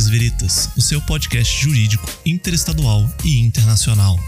Legales 0.00 0.08
Veritas, 0.08 0.70
o 0.76 0.80
seu 0.80 1.00
podcast 1.02 1.62
jurídico 1.62 2.08
interestadual 2.24 3.08
e 3.24 3.38
internacional. 3.40 4.18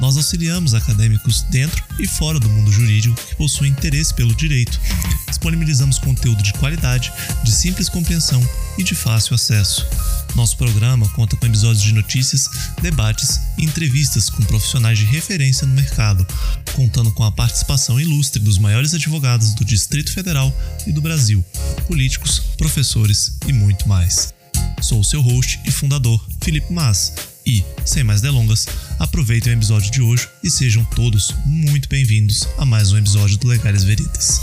Nós 0.00 0.16
auxiliamos 0.16 0.72
acadêmicos 0.72 1.42
dentro 1.50 1.82
e 1.98 2.06
fora 2.06 2.38
do 2.38 2.48
mundo 2.48 2.70
jurídico 2.70 3.16
que 3.16 3.34
possuem 3.34 3.72
interesse 3.72 4.14
pelo 4.14 4.34
direito. 4.34 4.80
Disponibilizamos 5.28 5.98
conteúdo 5.98 6.42
de 6.42 6.52
qualidade, 6.54 7.12
de 7.42 7.50
simples 7.50 7.88
compreensão 7.88 8.46
e 8.78 8.84
de 8.84 8.94
fácil 8.94 9.34
acesso. 9.34 9.86
Nosso 10.36 10.56
programa 10.56 11.08
conta 11.10 11.36
com 11.36 11.46
episódios 11.46 11.82
de 11.82 11.92
notícias, 11.92 12.48
debates 12.80 13.40
e 13.58 13.64
entrevistas 13.64 14.30
com 14.30 14.42
profissionais 14.44 14.98
de 14.98 15.06
referência 15.06 15.66
no 15.66 15.74
mercado, 15.74 16.26
contando 16.72 17.10
com 17.12 17.24
a 17.24 17.32
participação 17.32 18.00
ilustre 18.00 18.40
dos 18.40 18.58
maiores 18.58 18.94
advogados 18.94 19.54
do 19.54 19.64
Distrito 19.64 20.12
Federal 20.12 20.54
e 20.86 20.92
do 20.92 21.00
Brasil, 21.00 21.44
políticos, 21.86 22.40
professores 22.56 23.36
e 23.46 23.52
muito 23.52 23.88
mais. 23.88 24.32
Sou 24.80 25.00
o 25.00 25.04
seu 25.04 25.20
host 25.20 25.60
e 25.66 25.70
fundador, 25.70 26.24
Felipe 26.42 26.72
Mas, 26.72 27.14
e, 27.46 27.62
sem 27.84 28.02
mais 28.02 28.20
delongas, 28.20 28.66
aproveitem 28.98 29.52
o 29.52 29.56
episódio 29.56 29.90
de 29.90 30.00
hoje 30.00 30.28
e 30.42 30.50
sejam 30.50 30.84
todos 30.84 31.34
muito 31.44 31.88
bem-vindos 31.88 32.48
a 32.56 32.64
mais 32.64 32.90
um 32.90 32.98
episódio 32.98 33.36
do 33.36 33.46
Legais 33.46 33.84
Veritas. 33.84 34.40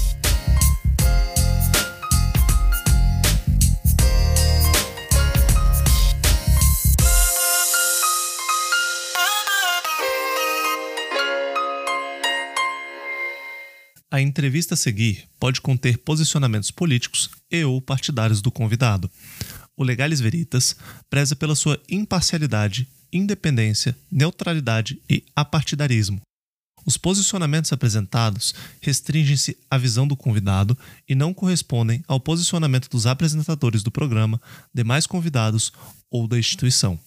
A 14.09 14.21
entrevista 14.21 14.73
a 14.73 14.77
seguir 14.77 15.25
pode 15.39 15.61
conter 15.61 15.97
posicionamentos 15.97 16.71
políticos 16.71 17.29
e 17.51 17.63
ou 17.63 17.81
partidários 17.81 18.41
do 18.41 18.51
convidado. 18.51 19.11
O 19.77 19.83
Legales 19.83 20.19
Veritas 20.19 20.75
preza 21.09 21.35
pela 21.35 21.53
sua 21.53 21.79
imparcialidade, 21.89 22.87
independência, 23.13 23.95
neutralidade 24.11 24.99
e 25.09 25.23
apartidarismo. 25.35 26.19
Os 26.85 26.97
posicionamentos 26.97 27.71
apresentados 27.71 28.55
restringem-se 28.81 29.57
à 29.69 29.77
visão 29.77 30.07
do 30.07 30.17
convidado 30.17 30.75
e 31.07 31.13
não 31.13 31.33
correspondem 31.33 32.01
ao 32.07 32.19
posicionamento 32.19 32.89
dos 32.89 33.05
apresentadores 33.05 33.83
do 33.83 33.91
programa, 33.91 34.41
demais 34.73 35.05
convidados 35.05 35.71
ou 36.09 36.27
da 36.27 36.39
instituição. 36.39 36.97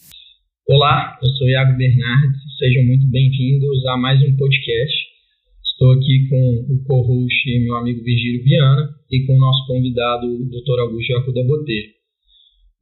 Olá, 0.69 1.19
eu 1.21 1.29
sou 1.31 1.49
Iago 1.49 1.77
Bernardes, 1.77 2.41
sejam 2.59 2.85
muito 2.85 3.07
bem-vindos 3.09 3.85
a 3.87 3.97
mais 3.97 4.23
um 4.23 4.37
podcast 4.37 5.11
Estou 5.81 5.93
aqui 5.93 6.29
com 6.29 6.75
o 6.75 6.85
co-host, 6.85 7.59
meu 7.65 7.75
amigo 7.77 8.05
Virgílio 8.05 8.45
Viana, 8.45 8.95
e 9.11 9.25
com 9.25 9.35
o 9.35 9.39
nosso 9.41 9.67
convidado, 9.67 10.27
o 10.27 10.45
Dr. 10.45 10.79
Augusto 10.79 11.17
Arruda 11.17 11.43
Botelho. 11.43 12.00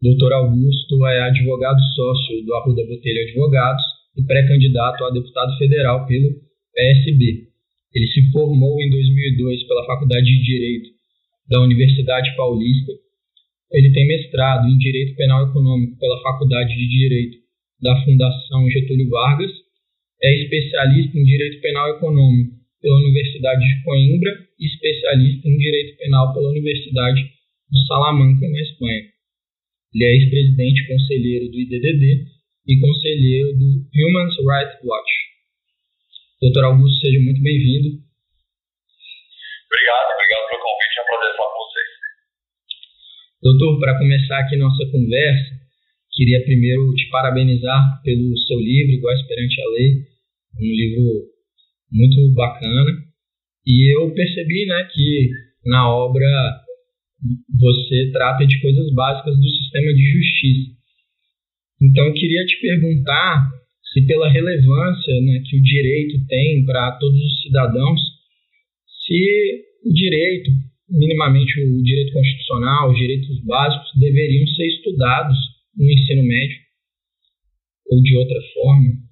Dr. 0.01 0.33
Augusto 0.33 1.07
é 1.09 1.21
advogado 1.23 1.81
sócio 1.97 2.45
do 2.47 2.55
Arruda 2.55 2.87
Botelho 2.87 3.21
Advogados 3.21 3.83
e 4.17 4.23
pré-candidato 4.23 5.05
a 5.05 5.11
deputado 5.11 5.59
federal 5.59 6.07
pelo 6.07 6.31
PSB. 6.73 7.49
Ele 7.93 8.07
se 8.07 8.31
formou 8.31 8.81
em 8.81 8.91
2002 8.91 9.67
pela 9.67 9.87
Faculdade 9.87 10.25
de 10.25 10.45
Direito 10.45 10.91
da 11.51 11.61
Universidade 11.63 12.31
Paulista. 12.37 12.93
Ele 13.73 13.93
tem 13.93 14.07
mestrado 14.07 14.69
em 14.69 14.79
Direito 14.79 15.17
Penal 15.17 15.49
Econômico 15.49 15.99
pela 15.99 16.23
Faculdade 16.23 16.77
de 16.77 16.89
Direito 16.89 17.39
da 17.83 18.01
Fundação 18.05 18.71
Getúlio 18.71 19.09
Vargas. 19.11 19.51
É 20.23 20.33
especialista 20.33 21.19
em 21.19 21.25
Direito 21.25 21.61
Penal 21.61 21.97
Econômico 21.97 22.55
pela 22.81 22.99
Universidade 22.99 23.67
de 23.67 23.83
Coimbra 23.83 24.31
e 24.61 24.67
especialista 24.67 25.49
em 25.49 25.59
Direito 25.59 25.99
Penal 25.99 26.33
pela 26.35 26.51
Universidade 26.51 27.21
de 27.21 27.87
Salamanca, 27.89 28.49
na 28.49 28.61
Espanha. 28.61 29.18
Ele 29.95 30.05
é 30.05 30.13
ex-presidente 30.13 30.87
conselheiro 30.87 31.51
do 31.51 31.59
IDDD 31.59 32.27
e 32.67 32.81
conselheiro 32.81 33.57
do 33.57 33.67
Human 33.89 34.29
Rights 34.29 34.79
Watch. 34.85 35.11
Doutor 36.41 36.65
Augusto, 36.65 37.01
seja 37.01 37.19
muito 37.21 37.43
bem-vindo. 37.43 37.89
Obrigado, 39.67 40.09
obrigado 40.13 40.45
pelo 40.49 40.63
convite, 40.63 40.99
é 40.99 41.03
um 41.03 41.07
prazer 41.07 41.37
falar 41.37 41.51
com 41.51 41.65
vocês. 41.65 41.91
Doutor, 43.43 43.81
para 43.81 43.99
começar 43.99 44.39
aqui 44.41 44.57
nossa 44.57 44.85
conversa, 44.91 45.55
queria 46.13 46.45
primeiro 46.45 46.95
te 46.95 47.09
parabenizar 47.09 48.03
pelo 48.03 48.37
seu 48.39 48.59
livro, 48.59 48.93
Iguais 48.93 49.27
Perante 49.27 49.61
a 49.61 49.69
Lei, 49.71 49.91
um 50.61 50.71
livro 50.71 51.31
muito 51.91 52.35
bacana. 52.35 52.85
E 53.67 53.95
eu 53.97 54.13
percebi 54.15 54.67
né, 54.67 54.89
que 54.93 55.31
na 55.65 55.89
obra 55.93 56.27
você 57.59 58.11
trata 58.13 58.47
de 58.47 58.61
coisas 58.61 58.93
básicas 58.95 59.37
do 59.37 59.49
sistema 59.49 59.93
de 59.93 60.13
justiça. 60.13 60.79
Então 61.83 62.07
eu 62.07 62.15
queria 62.15 62.45
te 62.47 62.61
perguntar 62.61 63.51
se 63.93 64.07
pela 64.07 64.31
relevância 64.31 65.21
né, 65.23 65.43
que 65.49 65.59
o 65.59 65.63
direito 65.63 66.27
tem 66.27 66.65
para 66.65 66.93
todos 66.99 67.19
os 67.19 67.43
cidadãos, 67.43 68.01
se 69.07 69.65
o 69.85 69.93
direito, 69.93 70.51
minimamente 70.89 71.61
o 71.61 71.83
direito 71.83 72.13
constitucional, 72.13 72.91
os 72.91 72.99
direitos 72.99 73.45
básicos, 73.45 73.91
deveriam 73.99 74.47
ser 74.47 74.67
estudados 74.67 75.37
no 75.77 75.91
ensino 75.91 76.23
médio 76.23 76.59
ou 77.91 78.03
de 78.03 78.17
outra 78.17 78.41
forma. 78.55 79.09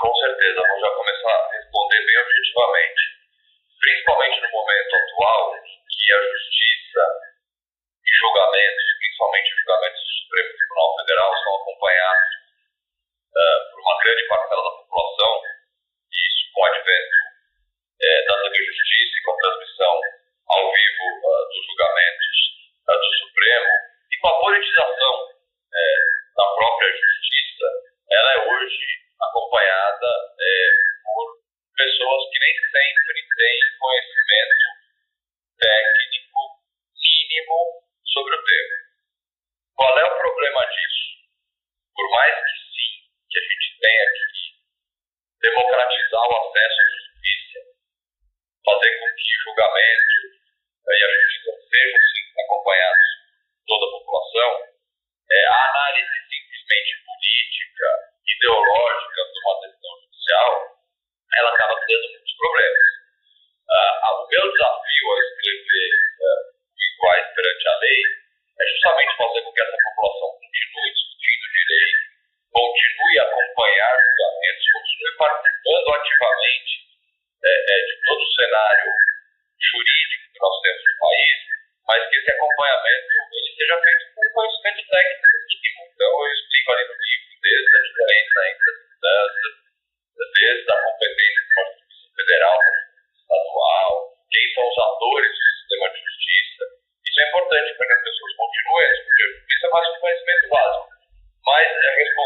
Com 0.00 0.14
certeza, 0.16 0.56
vamos 0.64 0.80
já 0.80 0.90
começar 0.96 1.28
a 1.28 1.52
responder 1.60 2.00
bem 2.08 2.18
objetivamente. 2.24 3.02
Principalmente 3.80 4.36
no 4.40 4.50
momento 4.56 4.92
atual, 4.96 5.44
que 6.10 6.59
Mas, 101.60 101.68
eh, 101.68 102.19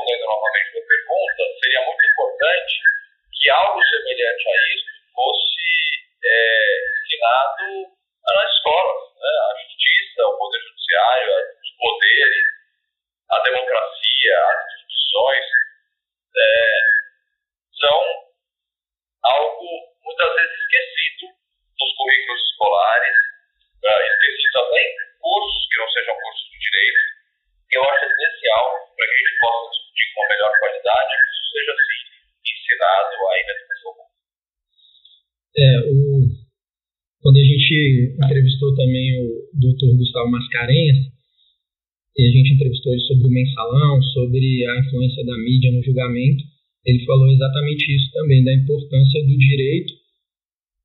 ele 42.90 43.00
sobre 43.00 43.26
o 43.26 43.30
mensalão, 43.30 44.02
sobre 44.02 44.66
a 44.66 44.80
influência 44.80 45.24
da 45.24 45.36
mídia 45.38 45.72
no 45.72 45.82
julgamento. 45.82 46.44
Ele 46.84 47.04
falou 47.04 47.28
exatamente 47.30 47.84
isso 47.96 48.10
também, 48.12 48.44
da 48.44 48.54
importância 48.54 49.22
do 49.22 49.36
direito 49.38 49.94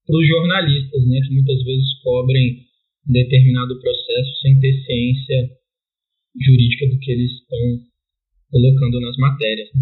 para 0.05 0.17
os 0.17 0.27
jornalistas, 0.27 1.05
né, 1.05 1.19
que 1.21 1.33
muitas 1.33 1.63
vezes 1.63 2.01
cobrem 2.01 2.65
determinado 3.05 3.79
processo 3.79 4.41
sem 4.41 4.59
ter 4.59 4.73
ciência 4.85 5.49
jurídica 6.37 6.87
do 6.89 6.99
que 6.99 7.11
eles 7.11 7.31
estão 7.31 7.89
colocando 8.49 9.01
nas 9.01 9.17
matérias. 9.17 9.69
Né? 9.73 9.81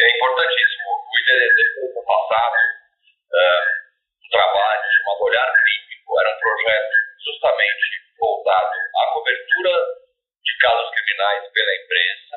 É 0.00 0.06
importantíssimo. 0.16 0.84
O 0.96 1.12
IDDD, 1.20 1.60
no 1.92 2.04
passado, 2.04 2.56
uh, 3.32 3.64
um 4.24 4.28
trabalho 4.28 4.84
chamado 4.96 5.20
Olhar 5.24 5.48
Clínico, 5.56 6.10
era 6.20 6.30
um 6.36 6.40
projeto 6.40 6.94
justamente 7.20 8.05
voltado 8.18 8.76
à 8.96 9.12
cobertura 9.12 9.72
de 10.44 10.58
casos 10.58 10.90
criminais 10.90 11.52
pela 11.52 11.76
imprensa. 11.76 12.36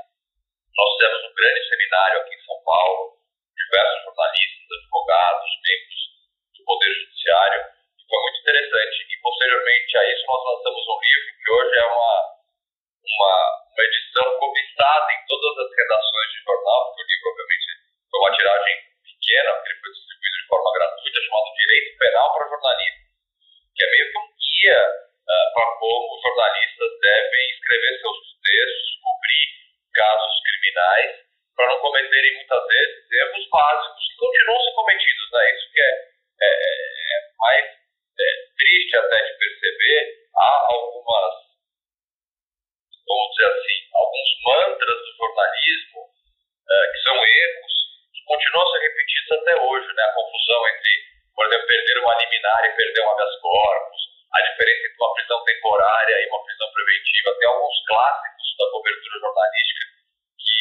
Nós 0.78 0.90
fizemos 0.94 1.24
um 1.24 1.36
grande 1.36 1.70
seminário 1.70 2.22
aqui 2.22 2.36
em 2.36 2.46
São 2.46 2.64
Paulo, 2.64 3.18
diversos 3.56 4.04
jornalistas, 4.04 4.68
advogados, 4.80 5.50
membros 5.64 6.02
do 6.58 6.64
Poder 6.66 6.94
Judiciário, 6.94 7.80
foi 8.10 8.22
muito 8.26 8.42
interessante. 8.42 8.98
E 9.06 9.16
posteriormente 9.22 9.98
a 9.98 10.04
isso 10.12 10.26
nós 10.26 10.42
lançamos 10.50 10.84
um 10.90 11.00
livro 11.00 11.30
que 11.38 11.52
hoje 11.54 11.76
é 11.78 11.86
uma, 11.86 12.14
uma, 13.06 13.36
uma 13.70 13.84
edição 13.86 14.28
cobiçada 14.40 15.08
em 15.14 15.22
todas 15.30 15.54
as 15.62 15.70
redações 15.78 16.30
de 16.34 16.40
jornal, 16.42 16.80
porque 16.90 17.04
o 17.04 17.10
livro 17.10 17.30
obviamente 17.30 17.68
foi 18.10 18.20
uma 18.20 18.36
tiragem 18.36 18.76
pequena, 19.06 19.50
porque 19.54 19.70
ele 19.70 19.80
foi 19.80 19.92
distribuído 19.94 20.38
de 20.42 20.48
forma 20.50 20.74
gratuita, 20.74 21.22
chamado 21.22 21.54
Direito 21.54 21.98
Penal 22.00 22.28
para 22.34 22.50
Jornalismo, 22.50 23.04
que 23.78 23.86
é 23.86 23.92
meio 23.92 24.06
que 24.10 24.18
um 24.18 24.28
guia 24.34 24.82
uh, 25.30 25.54
para 25.54 25.70
como 25.78 26.22
jornalistas 26.22 26.92
devem 27.02 27.46
escrever 27.54 28.00
seus 28.02 28.18
textos, 28.42 28.90
cobrir 29.02 29.46
casos 29.94 30.36
criminais, 30.42 31.30
para 31.56 31.68
não 31.70 31.80
cometerem 31.82 32.36
muitas 32.36 32.68
vezes 32.68 33.12
erros 33.12 33.50
básicos 33.50 34.04
que 34.08 34.16
continuam 34.18 34.60
sendo 34.64 34.76
cometidos, 34.76 35.28
né? 35.34 35.44
Isso 35.54 35.72
que 35.74 35.82
é, 35.82 35.94
é, 36.42 36.50
é 36.50 37.18
mais 37.38 37.66
é, 37.68 38.28
triste 38.58 38.98
até 38.98 39.18
de 39.24 39.34
perceber, 39.38 40.00
há 40.36 40.68
algumas, 40.72 41.34
vamos 43.06 43.28
dizer 43.36 43.52
assim, 43.52 43.78
alguns 43.94 44.30
mantras 44.48 44.98
do 45.04 45.12
jornalismo 45.20 46.00
é, 46.70 46.92
que 46.92 47.00
são 47.04 47.16
erros 47.16 47.74
que 48.16 48.24
continuam 48.24 48.72
ser 48.72 48.80
repetidos 48.80 49.32
até 49.32 49.62
hoje, 49.62 49.94
né? 49.94 50.04
A 50.04 50.14
confusão 50.14 50.68
entre, 50.70 50.92
por 51.36 51.46
exemplo, 51.46 51.68
perder 51.68 51.98
uma 52.00 52.18
liminar 52.24 52.66
e 52.66 52.76
perder 52.76 53.02
um 53.02 53.12
habeas 53.12 53.36
corpus, 53.42 54.09
a 54.34 54.40
diferença 54.42 54.86
entre 54.86 54.98
uma 55.00 55.14
prisão 55.14 55.44
temporária 55.44 56.16
e 56.22 56.28
uma 56.30 56.44
prisão 56.46 56.72
preventiva. 56.72 57.38
Tem 57.40 57.48
alguns 57.48 57.78
clássicos 57.88 58.48
da 58.58 58.66
cobertura 58.72 59.20
jornalística 59.20 59.86
que 60.38 60.60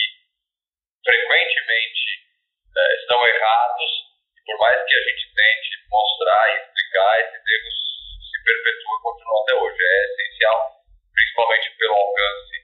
frequentemente 1.05 2.09
é, 2.77 2.95
estão 3.01 3.27
errados 3.27 4.09
por 4.49 4.57
mais 4.57 4.81
que 4.81 4.95
a 4.97 5.03
gente 5.05 5.29
tente 5.37 5.69
mostrar 5.93 6.49
e 6.49 6.57
explicar, 6.57 7.21
esses 7.21 7.45
erros 7.45 7.77
se 8.33 8.37
perpetuam 8.45 8.97
e 8.97 9.03
continuam 9.03 9.43
até 9.45 9.55
hoje. 9.61 9.77
É 9.77 10.05
essencial, 10.09 10.57
principalmente 11.13 11.69
pelo 11.77 11.95
alcance 11.95 12.57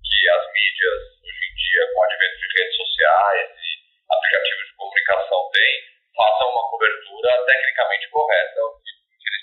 que 0.00 0.28
as 0.32 0.44
mídias, 0.48 1.00
hoje 1.20 1.42
em 1.44 1.54
dia, 1.60 1.92
com 1.92 2.00
o 2.00 2.04
advento 2.04 2.36
de 2.40 2.48
redes 2.56 2.76
sociais 2.76 3.50
e 3.52 4.14
aplicativos 4.16 4.64
de 4.64 4.74
comunicação 4.76 5.50
têm, 5.52 5.74
façam 6.16 6.48
uma 6.48 6.70
cobertura 6.70 7.44
tecnicamente 7.44 8.08
correta. 8.08 8.60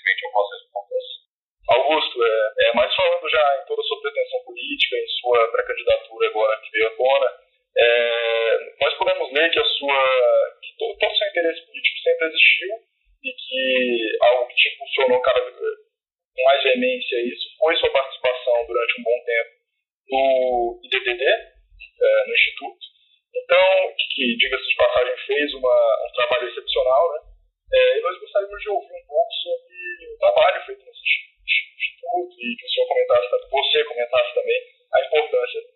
Infelizmente, 0.04 0.26
algumas 0.26 0.68
acontece. 0.68 1.14
Augusto, 1.66 2.24
é, 2.24 2.68
é, 2.68 2.72
mas 2.74 2.94
falando 2.94 3.28
já 3.30 3.62
em 3.62 3.66
toda 3.66 3.80
a 3.80 3.84
sua 3.84 4.00
pretensão 4.02 4.44
política, 4.44 4.96
em 4.96 5.08
sua 5.20 5.50
pré-candidatura 5.50 6.28
agora 6.28 6.60
que 6.60 6.70
veio 6.72 6.88
à 6.88 6.90
tona, 6.90 7.30
é, 7.76 8.58
nós 8.80 8.94
podemos 8.98 9.32
ler 9.32 9.50
que 9.50 9.58
a 9.58 9.64
sua 9.64 10.58
que 10.62 10.76
todo, 10.78 10.94
o 10.94 11.16
seu 11.16 11.28
interesse 11.28 11.66
político 11.66 11.98
sempre 12.00 12.26
existiu 12.26 12.68
e 13.24 13.32
que 13.32 14.18
algo 14.20 14.46
que 14.48 14.54
te 14.54 14.74
impulsionou 14.74 15.20
cada 15.22 15.40
com 15.40 16.42
mais 16.44 16.62
veemência 16.62 17.16
isso 17.24 17.48
foi 17.58 17.74
sua 17.76 17.90
participação 17.90 18.66
durante 18.66 19.00
um 19.00 19.04
bom 19.04 19.24
tempo 19.24 19.50
no 20.10 20.80
IDDD, 20.84 21.24
é, 21.24 22.26
no 22.26 22.34
Instituto. 22.34 22.84
Então, 23.34 23.94
que, 23.96 24.36
diga-se 24.36 24.68
de 24.68 24.76
passagem, 24.76 25.16
fez 25.26 25.54
uma, 25.54 26.06
um 26.08 26.12
trabalho 26.12 26.48
excepcional, 26.48 27.12
né? 27.14 27.33
É, 27.72 28.00
nós 28.00 28.20
gostaríamos 28.20 28.62
de 28.62 28.68
ouvir 28.70 28.92
um 28.92 29.06
pouco 29.06 29.32
sobre 29.32 30.14
o 30.14 30.18
trabalho 30.18 30.66
feito 30.66 30.84
nesse 30.84 31.00
Instituto 31.44 32.36
e 32.40 32.56
que 32.56 32.64
o 32.64 32.68
senhor 32.68 32.88
comentasse, 32.88 33.50
você 33.50 33.84
comentasse 33.84 34.34
também 34.34 34.60
a 34.92 35.06
importância 35.06 35.73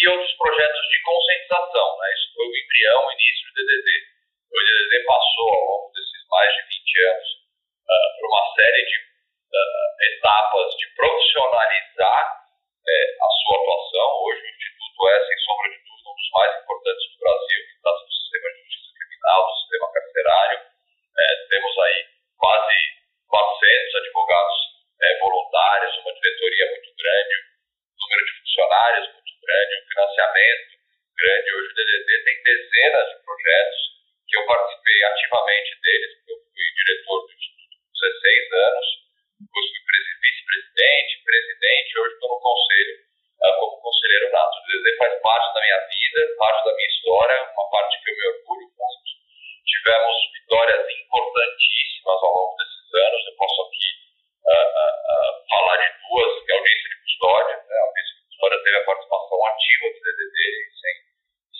e 0.00 0.08
outros 0.08 0.32
projetos 0.32 0.84
de 0.88 1.02
conscientização. 1.04 1.88
Né? 2.00 2.06
Isso 2.16 2.32
foi 2.32 2.46
o 2.48 2.56
embrião, 2.56 3.00
o 3.04 3.12
início 3.12 3.44
do 3.44 3.52
DDD. 3.52 3.88
O 4.48 4.56
DDD 4.56 5.04
passou 5.04 5.48
ao 5.52 5.60
longo 5.60 5.92
desses 5.92 6.22
mais 6.32 6.48
de 6.56 6.62
20 6.72 7.04
anos 7.04 7.28
uh, 7.84 8.08
por 8.16 8.24
uma 8.32 8.44
série 8.56 8.82
de 8.88 8.96
uh, 8.96 9.88
etapas 10.16 10.68
de 10.80 10.86
profissionalizar 10.96 12.22
uh, 12.32 13.12
a 13.20 13.28
sua 13.44 13.54
atuação. 13.60 14.08
Hoje 14.24 14.40
o 14.40 14.48
Instituto 14.48 15.08
é, 15.08 15.16
sem 15.20 15.38
sombra 15.44 15.68
de 15.68 15.78
dúvida, 15.84 16.08
um 16.08 16.16
dos 16.16 16.30
mais 16.32 16.52
importantes 16.64 17.04
do 17.12 17.18
Brasil, 17.20 17.60
que 17.60 17.76
trata 17.84 18.00
do 18.00 18.12
sistema 18.16 18.48
de 18.48 18.58
justiça 18.64 18.92
criminal, 18.96 19.38
do 19.44 19.54
sistema 19.60 19.86
carcerário. 19.92 20.58
Eh, 21.20 21.36
temos 21.50 21.74
aí 21.78 21.98
quase 22.40 22.76
400 23.28 23.94
advogados 24.00 24.56
é, 25.00 25.18
voluntários, 25.20 25.98
uma 25.98 26.12
diretoria 26.14 26.66
muito 26.72 26.90
grande, 26.96 27.49
número 28.10 28.26
de 28.26 28.38
funcionários 28.42 29.06
muito 29.14 29.34
grande, 29.46 29.78
um 29.78 29.86
financiamento 29.86 30.70
grande. 31.14 31.54
Hoje 31.54 31.68
o 31.70 31.74
DDD 31.78 32.10
tem 32.26 32.42
dezenas 32.42 33.06
de 33.06 33.16
projetos 33.22 33.80
que 34.26 34.36
eu 34.36 34.46
participei 34.46 34.98
ativamente 35.04 35.70
deles, 35.80 36.10
eu 36.26 36.36
fui 36.42 36.66
diretor 36.74 37.18
do 37.22 37.30
Instituto 37.30 37.74
por 37.78 37.90
16 37.94 38.52
anos, 38.52 38.86
depois 39.40 39.66
fui 39.70 40.02
vice-presidente, 40.26 41.22
presidente, 41.22 41.98
hoje 41.98 42.14
estou 42.14 42.30
no 42.30 42.40
conselho 42.42 42.94
uh, 42.98 43.54
como 43.62 43.82
conselheiro 43.82 44.32
nato. 44.34 44.58
O 44.58 44.62
DDD 44.66 44.96
faz 44.98 45.12
parte 45.22 45.54
da 45.54 45.60
minha 45.60 45.80
vida, 45.86 46.20
parte 46.38 46.64
da 46.66 46.74
minha 46.74 46.90
história, 46.90 47.36
uma 47.54 47.70
parte 47.70 47.94
que 48.02 48.10
eu 48.10 48.16
me 48.16 48.26
orgulho 48.26 48.68
muito. 48.74 49.10
Tivemos 49.70 50.14
vitórias 50.34 50.82
importantíssimas 50.82 52.18
ao 52.26 52.32
longo 52.34 52.54
desses 52.58 52.86
anos. 52.90 53.22
Eu 53.26 53.36
posso 53.38 53.62
aqui 53.70 53.99
uh, 54.50 54.98
uh, 55.10 55.30
falar 55.48 55.76
de 55.78 55.88
duas, 56.02 56.30
que 56.44 56.50
é 56.50 56.54
a 56.54 56.58
audiência 56.58 56.88
de 56.90 56.96
custódia. 57.02 57.56
Né? 57.56 57.74
A 57.78 57.86
audiência 57.86 58.14
de 58.14 58.22
custódia 58.26 58.62
teve 58.64 58.76
a 58.76 58.84
participação 58.84 59.38
ativa 59.46 59.86
do 59.90 60.00
DDD, 60.00 60.38
sem, 60.80 60.94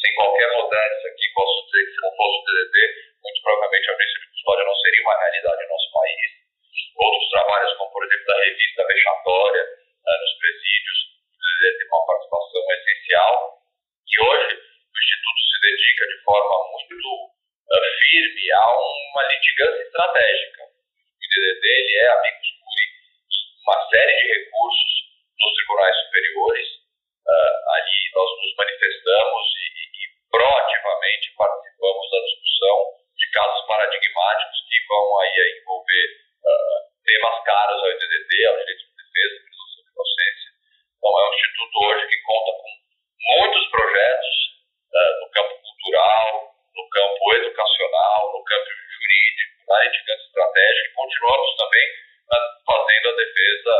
sem 0.00 0.10
qualquer 0.14 0.48
modéstia 0.52 1.10
aqui, 1.10 1.24
posso 1.34 1.56
dizer 1.66 1.82
que 1.86 1.92
se 1.94 2.00
não 2.02 2.12
fosse 2.16 2.36
o 2.36 2.44
DDD, 2.44 2.76
muito 3.22 3.42
provavelmente 3.42 3.86
a 3.86 3.92
audiência 3.92 4.20
de 4.20 4.28
custódia 4.30 4.64
não 4.64 4.76
seria 4.76 5.02
uma 5.02 5.18
realidade 5.20 5.62
no 5.62 5.68
nosso 5.70 5.88
país. 5.92 6.30
Outros 7.00 7.30
trabalhos, 7.30 7.72
como 7.78 7.92
por 7.92 8.02
exemplo 8.04 8.30
a 8.30 8.44
revista 8.44 8.86
vexatória 8.86 9.62
uh, 9.64 10.18
nos 10.20 10.32
presídios, 10.40 10.98
o 11.30 11.38
DDD 11.38 11.78
tem 11.78 11.86
uma 11.88 12.06
participação 12.06 12.62
essencial. 12.74 13.34
E 14.10 14.14
hoje 14.20 14.50
o 14.58 14.96
Instituto 14.98 15.40
se 15.46 15.56
dedica 15.62 16.02
de 16.10 16.18
forma 16.26 16.56
muito 16.74 17.30
firme 18.10 18.52
a 18.52 18.66
uma 18.74 19.22
litigância 19.30 19.82
estratégica. 19.82 20.62
O 20.64 21.26
DDD 21.30 21.64
ele 21.68 21.96
é, 21.98 22.08
amigos 22.10 22.48
curi, 22.50 22.59
uma 23.66 23.76
série 23.90 24.14
de 24.16 24.26
recursos 24.34 24.92
nos 25.38 25.52
tribunais 25.54 25.96
superiores. 26.04 26.68
Uh, 27.20 27.56
ali 27.70 28.00
nós 28.14 28.30
nos 28.42 28.52
manifestamos 28.56 29.44
e, 29.54 29.66
e, 29.86 30.02
proativamente 30.30 31.34
participamos 31.36 32.10
da 32.10 32.18
discussão 32.26 32.76
de 33.16 33.26
casos 33.30 33.66
paradigmáticos 33.66 34.58
que 34.66 34.78
vão 34.88 35.06
aí 35.20 35.60
envolver 35.60 36.06
uh, 36.42 36.78
temas 37.04 37.44
caros 37.44 37.78
ao 37.84 37.92
DDD, 37.92 38.32
ao 38.46 38.58
direito 38.58 38.84
de 38.88 38.94
defesa, 38.98 39.44
presunção 39.44 39.82
de 39.84 39.90
inocência. 39.92 40.48
Então 40.96 41.12
é 41.12 41.22
um 41.28 41.34
instituto 41.34 41.74
hoje 41.84 42.02
que 42.08 42.18
conta 42.24 42.50
com 42.56 42.70
muitos 43.36 43.64
projetos 43.70 44.34
uh, 44.90 45.12
no 45.20 45.28
campo 45.30 45.54
cultural, 45.60 46.26
no 46.74 46.84
campo 46.88 47.22
educacional, 47.36 48.20
no 48.32 48.42
campo 48.42 48.70
jurídico, 48.70 49.54
na 49.68 49.76
litigância 49.84 50.26
estratégica 50.26 50.88
e 50.88 50.94
continuamos 50.94 51.50
também 51.56 51.86
fazendo 52.66 53.06
a 53.10 53.16
defesa 53.16 53.74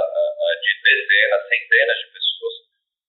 de 0.61 0.71
dezenas, 0.83 1.49
centenas 1.49 1.99
de 1.99 2.07
pessoas 2.13 2.55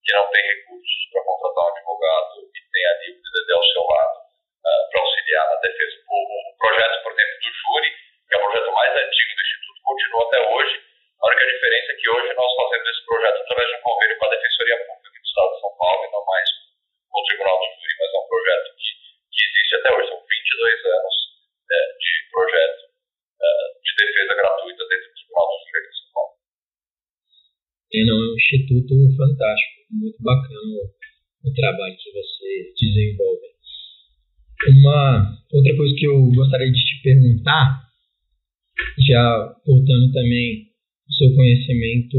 que 0.04 0.14
não 0.14 0.26
têm 0.30 0.44
recursos 0.44 1.02
para 1.12 1.24
contratar 1.24 1.64
um 1.64 1.72
advogado 1.78 2.34
e 2.50 2.60
tem 2.72 2.86
ali 2.86 3.08
o 3.14 3.22
DDD 3.22 3.54
ao 3.54 3.64
seu 3.64 3.84
lado 3.84 4.18
uh, 4.22 4.84
para 4.90 5.02
auxiliar 5.02 5.46
na 5.48 5.56
defesa. 5.62 5.96
O, 6.10 6.58
projeto, 6.58 7.04
por 7.04 7.12
exemplo, 7.14 7.36
do 7.42 7.50
júri, 7.54 7.90
que 8.28 8.36
é 8.36 8.38
o 8.38 8.42
projeto 8.42 8.72
mais 8.72 8.92
antigo 8.98 9.32
do 9.36 9.42
Instituto, 9.42 9.82
continua 9.82 10.24
até 10.28 10.40
hoje. 10.42 10.76
A 11.22 11.28
única 11.28 11.46
diferença 11.46 11.92
é 11.92 11.96
que 11.96 12.10
hoje 12.10 12.34
nós 12.34 12.52
fazemos 12.56 12.88
esse 12.90 13.06
projeto 13.06 13.38
através 13.42 13.68
de 13.70 13.76
um 13.76 13.82
convênio 13.82 14.18
com 14.18 14.26
a 14.26 14.30
Defensoria 14.30 14.78
Pública 14.86 15.20
do 15.22 15.26
Estado 15.26 15.52
de 15.54 15.62
São 15.62 15.74
Paulo 15.78 16.06
e 16.06 16.12
não 16.12 16.26
mais 16.26 16.50
com 17.10 17.20
o 17.22 17.26
Tribunal 17.26 17.58
do 17.60 17.66
Júri, 17.66 17.94
mas 18.00 18.14
é 18.14 18.18
um 18.18 18.28
projeto 18.28 18.68
que 18.78 18.90
que 19.32 19.42
existe 19.48 19.76
até 19.80 19.90
hoje. 19.96 20.08
São 20.10 20.20
22 20.22 20.86
anos 20.86 21.16
é, 21.72 21.78
de 21.98 22.12
projeto 22.32 22.82
é, 23.42 23.48
de 23.80 23.92
defesa 23.96 24.34
gratuita 24.36 24.84
dentro 24.90 25.08
do 25.08 25.21
Do 25.32 25.64
Direito 25.64 25.92
de 25.92 25.98
São 25.98 26.10
Paulo. 26.14 26.36
É, 27.94 28.06
não, 28.06 28.18
é 28.18 28.28
um 28.32 28.36
instituto 28.36 28.94
fantástico, 29.16 29.76
muito 29.92 30.22
bacana 30.22 30.76
o, 31.44 31.54
trabalho 31.54 31.96
que 31.98 32.12
você 32.12 32.74
desenvolve. 32.80 33.48
Uma 34.70 35.38
outra 35.52 35.76
coisa 35.76 35.96
que 35.96 36.06
eu 36.06 36.32
gostaria 36.32 36.72
de 36.72 36.84
te 36.84 37.02
perguntar, 37.02 37.82
já 39.08 39.56
voltando 39.66 40.12
também 40.12 40.68
o 41.10 41.14
seu 41.14 41.34
conhecimento 41.34 42.18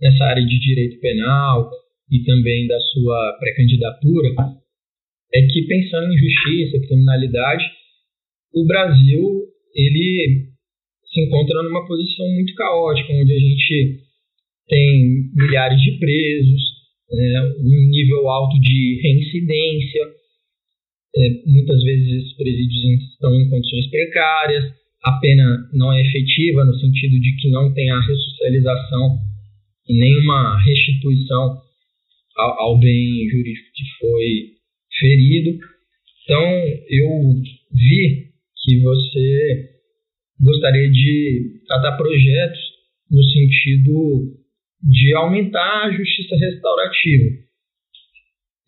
nessa 0.00 0.24
área 0.24 0.44
de 0.44 0.58
direito 0.58 1.00
penal 1.00 1.70
e 2.10 2.24
também 2.24 2.66
da 2.66 2.80
sua 2.80 3.36
pré-candidatura, 3.38 4.28
é 5.34 5.42
que 5.42 5.66
pensando 5.66 6.12
em 6.12 6.18
justiça, 6.18 6.86
criminalidade, 6.86 7.64
o 8.54 8.66
Brasil 8.66 9.46
ele 9.74 10.47
se 11.12 11.20
encontra 11.20 11.62
numa 11.62 11.86
posição 11.86 12.28
muito 12.34 12.54
caótica, 12.54 13.12
onde 13.12 13.32
a 13.32 13.38
gente 13.38 14.00
tem 14.68 15.30
milhares 15.34 15.80
de 15.80 15.98
presos, 15.98 16.62
né, 17.10 17.54
um 17.60 17.88
nível 17.88 18.28
alto 18.28 18.60
de 18.60 19.00
reincidência, 19.02 20.02
é, 21.16 21.42
muitas 21.46 21.82
vezes 21.82 22.22
esses 22.22 22.36
presídios 22.36 22.84
estão 23.12 23.34
em 23.34 23.48
condições 23.48 23.86
precárias, 23.88 24.64
a 25.04 25.12
pena 25.20 25.70
não 25.72 25.92
é 25.92 26.02
efetiva 26.02 26.64
no 26.64 26.74
sentido 26.74 27.18
de 27.20 27.36
que 27.36 27.50
não 27.50 27.72
tem 27.72 27.90
a 27.90 28.00
ressocialização 28.00 29.18
e 29.88 29.98
nenhuma 29.98 30.60
restituição 30.62 31.62
ao, 32.36 32.60
ao 32.60 32.78
bem 32.78 33.28
jurídico 33.30 33.68
que 33.74 33.84
foi 33.98 34.58
ferido. 34.98 35.58
Então, 36.24 36.42
eu 36.90 37.42
vi 37.72 38.26
que 38.64 38.80
você 38.80 39.77
gostaria 40.40 40.90
de 40.90 41.62
tratar 41.66 41.96
projetos 41.96 42.60
no 43.10 43.22
sentido 43.22 44.38
de 44.82 45.14
aumentar 45.14 45.86
a 45.86 45.90
justiça 45.90 46.36
restaurativa. 46.36 47.24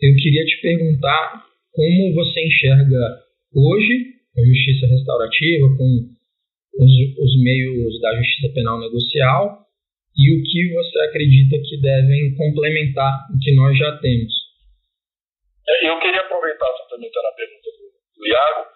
Eu 0.00 0.15
queria 0.17 0.45
te 0.45 0.61
perguntar 0.61 1.45
como 1.73 2.15
você 2.15 2.47
enxerga 2.47 3.00
hoje 3.55 4.07
a 4.37 4.45
justiça 4.45 4.87
restaurativa 4.87 5.69
com 5.77 6.21
os, 6.79 6.93
os 7.19 7.43
meios 7.43 8.00
da 8.00 8.17
justiça 8.17 8.53
penal 8.55 8.81
negocial 8.81 9.67
e 10.17 10.35
o 10.35 10.43
que 10.43 10.73
você 10.73 10.99
acredita 11.00 11.57
que 11.59 11.81
devem 11.81 12.35
complementar 12.35 13.27
o 13.33 13.39
que 13.39 13.55
nós 13.55 13.77
já 13.79 13.99
temos. 13.99 14.33
É, 15.69 15.89
eu 15.89 16.00
queria 16.00 16.21
aproveitar, 16.21 16.67
complementando 16.83 17.27
a 17.29 17.37
pergunta 17.37 17.71
do, 17.71 18.19
do 18.19 18.27
Iago, 18.27 18.67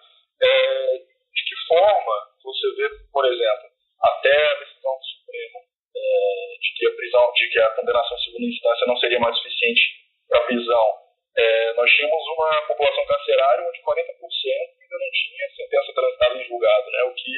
é, 0.41 0.97
de 0.97 1.43
que 1.43 1.55
forma 1.67 2.34
você 2.45 2.67
vê, 2.77 2.89
por 3.11 3.25
exemplo, 3.25 3.65
até 4.01 4.31
a 4.31 4.59
decisão 4.59 4.93
do 4.93 5.05
Supremo 5.05 5.59
é, 5.95 6.57
de, 6.61 6.69
que 6.77 6.87
a 6.87 6.95
prisão, 6.95 7.31
de 7.33 7.49
que 7.49 7.59
a 7.59 7.69
condenação 7.75 8.17
em 8.17 8.21
segunda 8.21 8.45
instância 8.45 8.87
não 8.87 8.97
seria 8.97 9.19
mais 9.19 9.35
suficiente 9.37 9.81
para 10.29 10.45
prisão. 10.45 10.87
É, 11.35 11.73
nós 11.73 11.91
tínhamos 11.91 12.23
uma 12.37 12.61
população 12.67 13.05
carcerária 13.07 13.67
onde 13.67 13.81
40% 13.81 13.83
ainda 13.83 14.97
não 14.99 15.11
tinha 15.11 15.49
sentença 15.55 15.93
transitada 15.93 16.35
em 16.37 16.47
julgado, 16.47 16.91
né, 16.91 17.03
o 17.03 17.13
que 17.13 17.31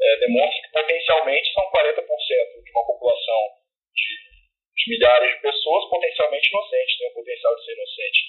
é, 0.00 0.16
demonstra 0.16 0.62
que 0.62 0.72
potencialmente 0.72 1.52
são 1.52 1.64
40% 1.70 2.64
de 2.64 2.70
uma 2.70 2.86
população 2.86 3.42
de, 3.94 4.10
de 4.76 4.90
milhares 4.90 5.34
de 5.36 5.42
pessoas 5.42 5.88
potencialmente 5.88 6.48
inocentes, 6.48 6.98
tem 6.98 7.08
o 7.08 7.14
potencial 7.14 7.56
de 7.56 7.64
ser 7.64 7.72
inocente. 7.72 8.20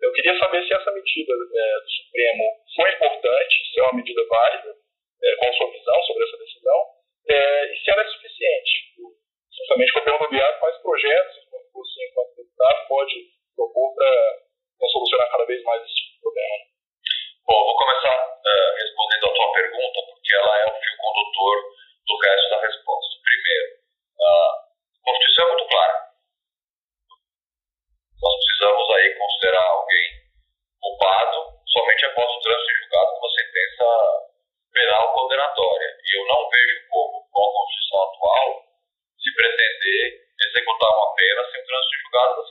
Eu 0.00 0.12
queria 0.12 0.38
saber 0.38 0.66
se 0.66 0.74
essa 0.74 0.92
medida 0.92 1.32
é, 1.32 1.80
do 1.80 1.90
Supremo 1.90 2.44
foi 2.76 2.92
importante, 2.92 3.54
se 3.72 3.80
é 3.80 3.82
uma 3.82 3.96
medida 3.96 4.26
válida, 4.28 4.74
é, 5.22 5.36
qual 5.36 5.50
a 5.50 5.56
sua 5.56 5.70
visão 5.70 6.02
sobre 6.02 6.24
essa 6.24 6.38
decisão, 6.38 6.78
é, 7.28 7.72
e 7.72 7.76
se 7.78 7.90
ela 7.90 8.02
é 8.02 8.08
suficiente. 8.08 8.72
Justamente 9.50 9.92
com 9.92 10.00
o 10.00 10.04
ferroviário 10.04 10.60
quais 10.60 10.76
projetos 10.78 11.36
você, 11.74 12.04
enquanto 12.10 12.36
deputado, 12.36 12.88
pode 12.88 13.14
propor 13.54 13.94
para 13.94 14.88
solucionar 14.88 15.30
cada 15.30 15.44
vez 15.46 15.62
mais 15.64 15.82
esse 15.82 15.94
tipo 15.94 16.22
problema. 16.22 16.64
Bom, 17.46 17.64
vou 17.64 17.76
começar 17.76 18.18
uh, 18.18 18.70
respondendo 18.76 19.26
a 19.26 19.34
tua 19.34 19.52
pergunta, 19.52 19.98
porque 20.10 20.34
ela 20.34 20.58
é 20.58 20.64
o 20.66 20.80
fio 20.80 20.96
condutor 20.98 21.56
do 22.06 22.16
resto 22.18 22.50
da 22.50 22.60
resposta. 22.60 23.16
Primeiro, 23.22 23.68
uh, 24.18 24.52
a 24.58 25.04
Constituição 25.04 25.44
é 25.44 25.48
muito 25.48 25.68
clara 25.68 26.08
nós 28.20 28.34
precisamos 28.34 28.90
aí 28.96 29.14
considerar 29.14 29.62
alguém 29.62 30.10
culpado 30.80 31.38
somente 31.66 32.04
após 32.06 32.28
o 32.34 32.40
trânsito 32.40 32.70
em 32.70 32.82
julgado 32.82 33.10
com 33.12 33.18
uma 33.18 33.30
sentença 33.30 33.88
E 35.56 36.16
eu 36.16 36.26
não 36.26 36.48
vejo 36.50 36.88
como, 36.90 37.24
com 37.32 37.40
a 37.40 37.52
Constituição 37.52 38.02
atual, 38.02 38.64
se 39.16 39.34
pretender 39.34 40.28
executar 40.38 40.90
uma 40.90 41.14
pena 41.14 41.42
sem 41.50 41.60
o 41.60 41.66
trânsito 41.66 41.94
em 41.94 42.00
julgado 42.02 42.36
da 42.36 42.48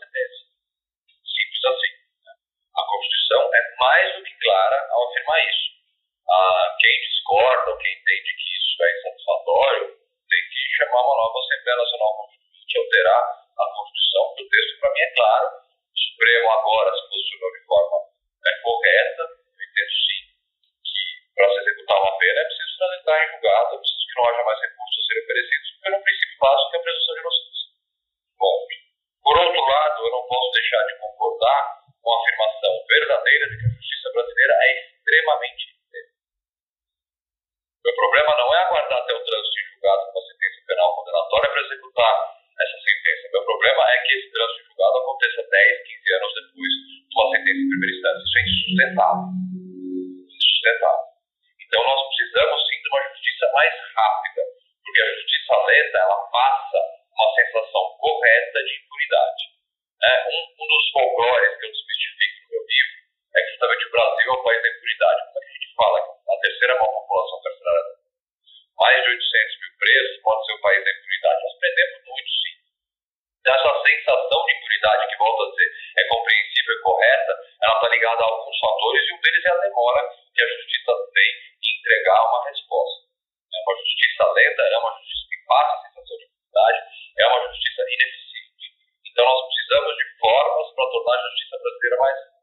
passa 85.47 85.73
a 85.73 85.81
sensação 85.87 86.17
de 86.17 86.25
impunidade, 86.27 86.79
é 87.17 87.23
uma 87.27 87.41
justiça 87.47 87.81
ineficiente. 87.81 88.65
Então, 89.07 89.25
nós 89.25 89.41
precisamos 89.47 89.95
de 89.97 90.05
formas 90.19 90.67
para 90.75 90.91
tornar 90.91 91.15
a 91.17 91.23
justiça 91.31 91.55
brasileira 91.57 91.97
mais 91.97 92.37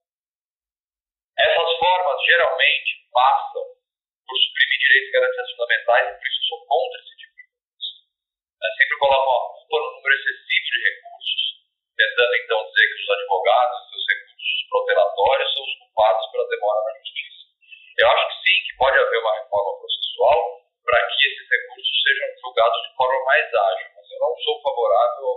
essas 1.35 1.79
formas 1.79 2.23
geralmente 2.25 3.11
passam 3.11 3.63
por 4.23 4.37
suprimir 4.39 4.79
direitos 4.79 5.09
e 5.09 5.13
garantias 5.13 5.51
fundamentais 5.51 6.15
por 6.15 6.27
isso 6.31 6.39
eu 6.39 6.47
sou 6.47 6.61
contra 6.67 7.01
esse 7.03 7.15
tipo 7.19 7.35
de 7.35 7.45
coisa. 7.51 7.91
É, 8.63 8.67
sempre 8.79 8.99
colocam 9.03 9.35
a 9.35 9.43
culpa 9.51 9.77
no 9.83 9.91
número 9.99 10.15
excessivo 10.15 10.67
de 10.71 10.79
recursos, 10.79 11.43
tentando 11.99 12.35
então 12.39 12.59
dizer 12.71 12.87
que 12.87 13.03
os 13.03 13.11
advogados 13.11 13.75
e 13.75 13.91
seus 13.91 14.05
recursos 14.15 14.61
protelatórios 14.71 15.55
são 15.55 15.63
os 15.67 15.75
culpados 15.75 16.25
pela 16.31 16.49
demora 16.55 16.81
na 16.87 16.99
justiça. 17.03 17.43
Eu 17.99 18.07
acho 18.15 18.25
que 18.31 18.37
sim, 18.47 18.59
que 18.63 18.77
pode 18.79 18.95
haver 18.95 19.19
uma 19.19 19.35
reforma 19.35 19.73
processual 19.75 20.39
para 20.85 21.01
que 21.09 21.27
esses 21.27 21.49
recursos 21.49 22.03
sejam 22.05 22.29
julgados 22.41 22.81
de 22.85 22.97
forma 22.97 23.25
mais 23.25 23.47
ágil, 23.49 23.89
mas 23.97 24.11
eu 24.13 24.19
não 24.21 24.37
sou 24.37 24.63
favorável 24.63 25.29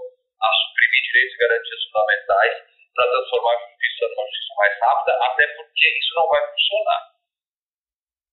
a 0.43 0.47
suprimir 0.51 1.01
direitos 1.07 1.33
e 1.33 1.37
garantias 1.39 1.83
fundamentais 1.87 2.55
para 2.93 3.11
transformar 3.11 3.53
a 3.55 3.59
justiça 3.63 4.07
numa 4.09 4.27
justiça 4.27 4.53
mais 4.57 4.79
rápida, 4.79 5.11
até 5.23 5.47
porque 5.55 5.85
isso 5.99 6.13
não 6.15 6.27
vai 6.27 6.51
funcionar. 6.51 7.03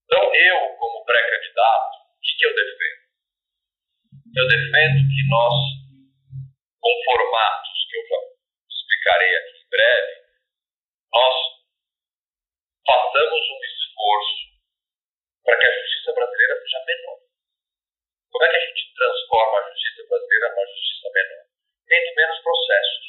Então, 0.04 0.34
eu, 0.34 0.76
como 0.76 1.04
pré-candidato, 1.04 1.96
o 1.96 2.20
que, 2.20 2.36
que 2.36 2.46
eu 2.46 2.54
defendo? 2.54 3.04
Eu 4.36 4.48
defendo 4.48 4.98
que 5.06 5.22
nós, 5.30 5.54
com 6.80 6.94
formatos 7.06 7.78
que 7.88 7.96
eu 7.96 8.04
já 8.08 8.18
explicarei 8.68 9.36
aqui 9.36 9.58
em 9.62 9.70
breve, 9.70 10.12
nós 11.14 11.34
façamos 12.84 13.40
um 13.48 13.60
esforço 13.64 14.53
para 15.44 15.58
que 15.60 15.66
a 15.66 15.72
justiça 15.72 16.12
brasileira 16.12 16.60
seja 16.60 16.84
menor. 16.86 17.18
Como 18.32 18.44
é 18.44 18.48
que 18.48 18.56
a 18.56 18.66
gente 18.66 18.94
transforma 18.96 19.58
a 19.60 19.68
justiça 19.70 20.08
brasileira 20.08 20.48
numa 20.48 20.66
justiça 20.66 21.08
menor? 21.14 21.44
Tendo 21.86 22.14
menos 22.16 22.38
processos. 22.42 23.06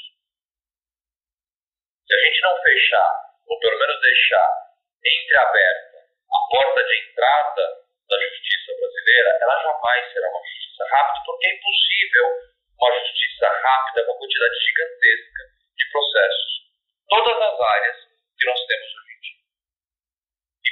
Se 2.05 2.13
a 2.13 2.19
gente 2.19 2.41
não 2.41 2.61
fechar, 2.61 3.11
ou 3.47 3.59
pelo 3.59 3.79
menos 3.79 4.01
deixar 4.01 4.49
entreaberta 5.03 5.97
a 5.97 6.39
porta 6.51 6.83
de 6.83 6.95
entrada 7.07 7.65
da 8.09 8.17
justiça 8.19 8.71
brasileira, 8.77 9.39
ela 9.41 9.63
jamais 9.63 10.13
será 10.13 10.29
uma 10.29 10.43
justiça 10.45 10.85
rápida, 10.91 11.23
porque 11.25 11.47
é 11.47 11.55
impossível 11.55 12.25
uma 12.75 12.99
justiça 12.99 13.47
rápida 13.47 14.05
com 14.05 14.11
uma 14.11 14.19
quantidade 14.19 14.55
gigantesca 14.59 15.43
de 15.77 15.91
processos. 15.91 16.51
Todas 17.09 17.41
as 17.41 17.59
áreas 17.59 17.97
que 18.37 18.45
nós 18.45 18.65
temos 18.67 18.87
hoje 18.93 19.04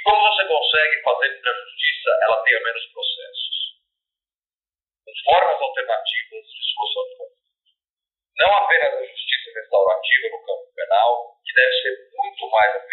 como 0.04 0.20
você 0.22 0.48
consegue 0.48 1.02
fazer 1.04 1.30
com 1.36 1.42
que 1.42 1.50
a 1.50 1.54
justiça 1.54 2.10
ela 2.24 2.44
tenha 2.44 2.60
menos 2.60 2.86
processos? 2.92 3.56
Com 5.06 5.14
formas 5.32 5.62
alternativas 5.62 6.44
de 6.48 6.62
solução 6.74 7.04
de 7.10 7.18
conflitos 7.18 7.44
não 8.38 8.52
apenas 8.58 8.94
a 8.94 9.06
justiça 9.06 9.52
restaurativa 9.56 10.28
no 10.32 10.46
campo 10.46 10.74
penal, 10.76 11.38
que 11.46 11.54
deve 11.54 11.74
ser 11.82 11.94
muito 12.18 12.50
mais 12.50 12.76
aplicada 12.76 12.93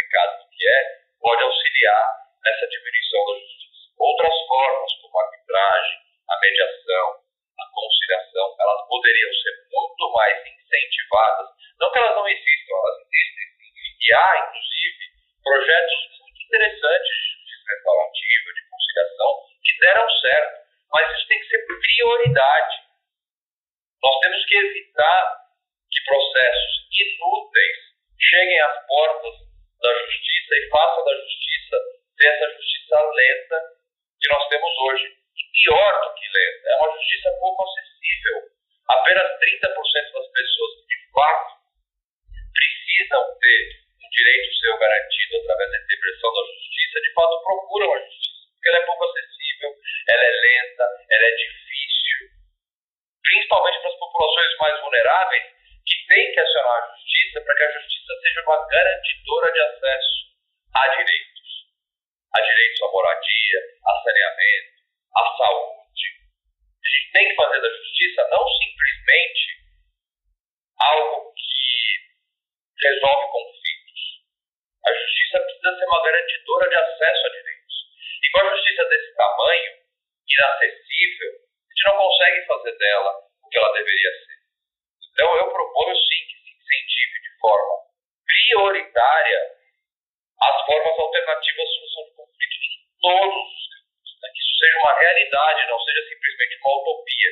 seja 94.61 94.79
uma 94.79 94.99
realidade, 95.01 95.71
não 95.71 95.81
seja 95.81 96.03
simplesmente 96.05 96.61
uma 96.61 96.77
utopia. 96.77 97.31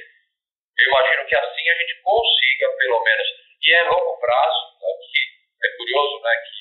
Eu 0.78 0.88
imagino 0.88 1.26
que 1.28 1.36
assim 1.36 1.68
a 1.68 1.74
gente 1.74 1.94
consiga, 2.00 2.66
pelo 2.78 3.04
menos, 3.04 3.28
e 3.60 3.72
é 3.74 3.82
longo 3.84 4.18
prazo, 4.18 4.64
né? 4.80 4.88
que 5.04 5.66
é 5.66 5.76
curioso 5.76 6.22
né, 6.22 6.34
que 6.40 6.58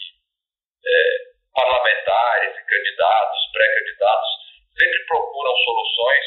é, 0.87 1.37
parlamentares 1.53 2.65
candidatos, 2.67 3.39
pré-candidatos, 3.53 4.29
sempre 4.77 5.05
procuram 5.05 5.55
soluções 5.55 6.25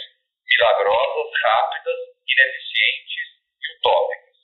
milagrosas, 0.48 1.30
rápidas, 1.42 1.98
ineficientes 2.26 3.24
e 3.60 3.76
utópicas. 3.76 4.36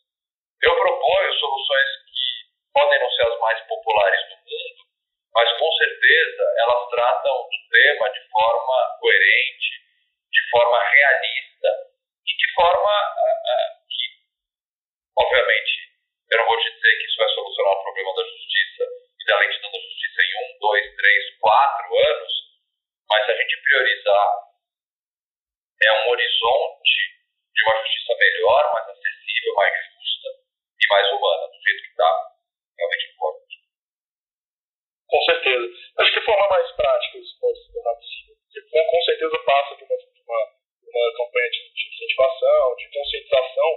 Eu 0.63 0.77
proponho 0.77 1.33
soluções 1.35 1.89
que 2.07 2.73
podem 2.75 3.01
não 3.01 3.11
ser 3.11 3.27
as 3.27 3.41
mais 3.41 3.61
populares 3.67 4.21
do 4.29 4.37
mundo, 4.37 4.83
mas 5.35 5.59
com 5.59 5.73
certeza 5.73 6.43
elas 6.59 6.91
tratam 6.91 7.37
do 7.49 7.71
tema 7.71 8.11
de 8.11 8.21
forma 8.31 8.99
coerente, 9.01 9.86
de 10.37 10.51
forma 10.51 10.79
realista 10.93 11.71
e 12.27 12.33
de 12.37 12.53
forma 12.53 12.93
uh, 12.93 13.39
uh, 13.49 13.71
que, 13.89 14.05
obviamente, 15.17 15.73
eu 16.31 16.39
não 16.39 16.47
vou 16.47 16.59
te 16.61 16.71
dizer 16.71 16.93
que 17.01 17.07
isso 17.09 17.17
vai 17.17 17.29
solucionar 17.31 17.73
o 17.73 17.83
problema 17.83 18.13
da 18.15 18.25
justiça 18.29 18.85
e 18.85 19.25
da 19.25 19.39
lentidão 19.39 19.73
da 19.73 19.81
justiça 19.81 20.21
em 20.21 20.33
um, 20.45 20.59
dois, 20.61 20.97
três, 20.97 21.39
quatro 21.41 21.87
anos, 21.97 22.33
mas 23.09 23.25
se 23.25 23.33
a 23.33 23.37
gente 23.37 23.63
priorizar 23.63 24.29
é 25.83 25.93
um 25.93 26.11
horizonte 26.11 27.01
de 27.55 27.63
uma 27.65 27.77
justiça 27.81 28.13
melhor, 28.19 28.73
mais 28.75 28.89
acessível, 28.89 29.55
mais 29.55 29.73
justa 29.73 30.29
e 30.81 30.87
mais 30.89 31.09
humana, 31.13 31.49
do 31.49 31.63
jeito 31.65 31.83
que 31.83 31.91
está 31.91 32.11
realmente 32.77 33.07
importante. 33.13 33.57
Com 35.09 35.21
certeza. 35.23 35.67
Acho 35.99 36.13
que 36.13 36.21
de 36.21 36.27
forma 36.27 36.49
mais 36.49 36.73
prática 36.73 37.19
isso 37.19 37.39
pode 37.41 37.59
se 37.59 37.73
tornar 37.73 37.95
possível. 37.95 38.37
Com, 38.91 39.01
certeza 39.03 39.39
passa 39.45 39.77
de 39.77 39.85
uma, 39.85 39.97
uma, 40.27 40.43
uma 40.83 41.13
campanha 41.17 41.51
de, 41.51 41.61
de, 41.73 41.83
incentivação, 41.89 42.77
de 42.77 42.91
conscientização 42.91 43.71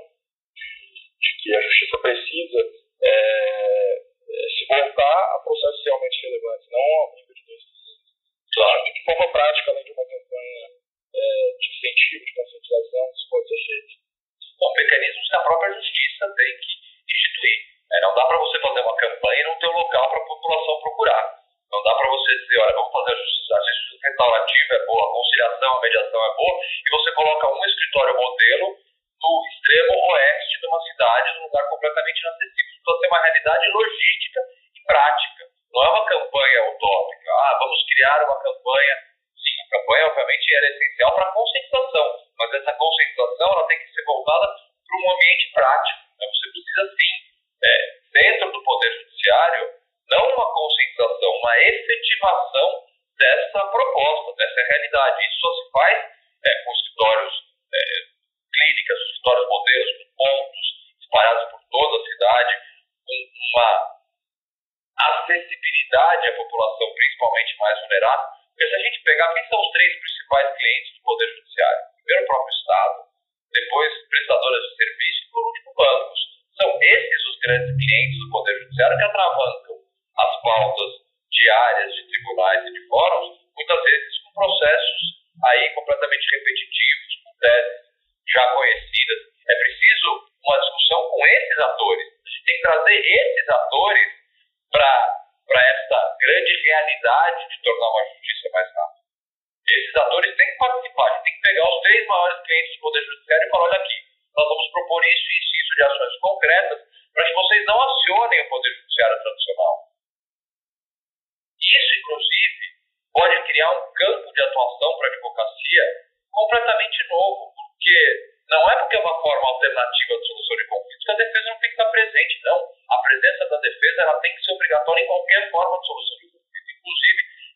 de 1.19 1.29
que 1.43 1.55
a 1.55 1.61
justiça 1.61 1.97
precisa 1.99 2.59
é, 3.03 3.09
é, 3.09 4.49
se 4.49 4.65
voltar 4.65 5.35
a 5.35 5.39
processos 5.43 5.85
realmente 5.85 6.21
relevantes, 6.21 6.67
não 6.71 6.81
ao 6.81 7.15
nível 7.15 7.33
de 7.35 7.45
dois 7.45 7.63
Claro. 8.53 8.83
De 8.83 9.03
forma 9.05 9.31
prática, 9.31 9.71
além 9.71 9.83
de 9.85 9.91
uma 9.91 10.05
campanha 10.05 10.67
é, 11.15 11.21
de 11.59 11.67
incentivo, 11.69 12.25
de 12.25 12.33
conscientização, 12.33 13.03
isso 13.13 13.29
pode 13.29 13.47
ser 13.47 13.61
feito. 13.65 13.93
São 14.59 14.73
mecanismos 14.73 15.29
que 15.29 15.37
a 15.37 15.43
própria 15.43 15.73
justiça 15.75 16.25
tem 16.35 16.51
que 16.59 16.73
instituir. 17.13 17.59
É, 17.93 18.01
não 18.01 18.15
dá 18.15 18.25
para 18.25 18.39
você 18.39 18.59
fazer 18.59 18.81
uma 18.81 18.97
campanha 18.97 19.39
e 19.39 19.43
não 19.43 19.59
ter 19.59 19.67
um 19.67 19.77
local 19.77 20.09
para 20.09 20.19
a 20.19 20.27
população 20.27 20.81
procurar. 20.81 21.38
Não 21.71 21.83
dá 21.83 21.93
para 21.93 22.09
você 22.09 22.31
dizer, 22.39 22.57
olha, 22.59 22.73
vamos 22.73 22.91
fazer 22.91 23.13
a 23.13 23.17
justiça, 23.17 23.53
a 23.55 23.61
justiça 23.61 24.07
restaurativa 24.09 24.73
é 24.73 24.85
boa, 24.85 25.03
a 25.05 25.13
conciliação, 25.13 25.77
a 25.77 25.81
mediação 25.81 26.19
é 26.25 26.35
boa, 26.35 26.55
e 26.65 26.89
você 26.89 27.11
coloca 27.13 27.47
um 27.47 27.65
escritório 27.65 28.15
modelo 28.17 28.67
no 29.19 29.31
extremo 29.45 29.93
oeste 29.93 30.59
de 30.59 30.67
uma 30.67 30.81
cidade, 30.81 31.33
num 31.37 31.45
lugar 31.45 31.69
completamente 31.69 32.19
inacessível. 32.19 32.73
Precisa 32.79 32.99
ser 32.99 33.07
uma 33.07 33.21
realidade 33.21 33.65
logística 33.69 34.39
e 34.75 34.79
prática. 34.87 35.43
Não 35.69 35.83
é 35.83 35.89
uma 35.89 36.05
campanha 36.05 36.69
utópica. 36.73 37.29
Ah, 37.29 37.57
vamos 37.59 37.85
criar 37.85 38.23
uma 38.25 38.41
campanha. 38.41 38.95
Sim, 39.37 39.55
a 39.61 39.77
campanha, 39.77 40.07
obviamente, 40.07 40.55
era 40.55 40.67
essencial 40.73 41.13
para 41.13 41.25
a 41.29 41.33
conscientização, 41.33 42.07
mas 42.37 42.53
essa 42.53 42.73
conscientização 42.73 42.98
dessa 55.05 55.28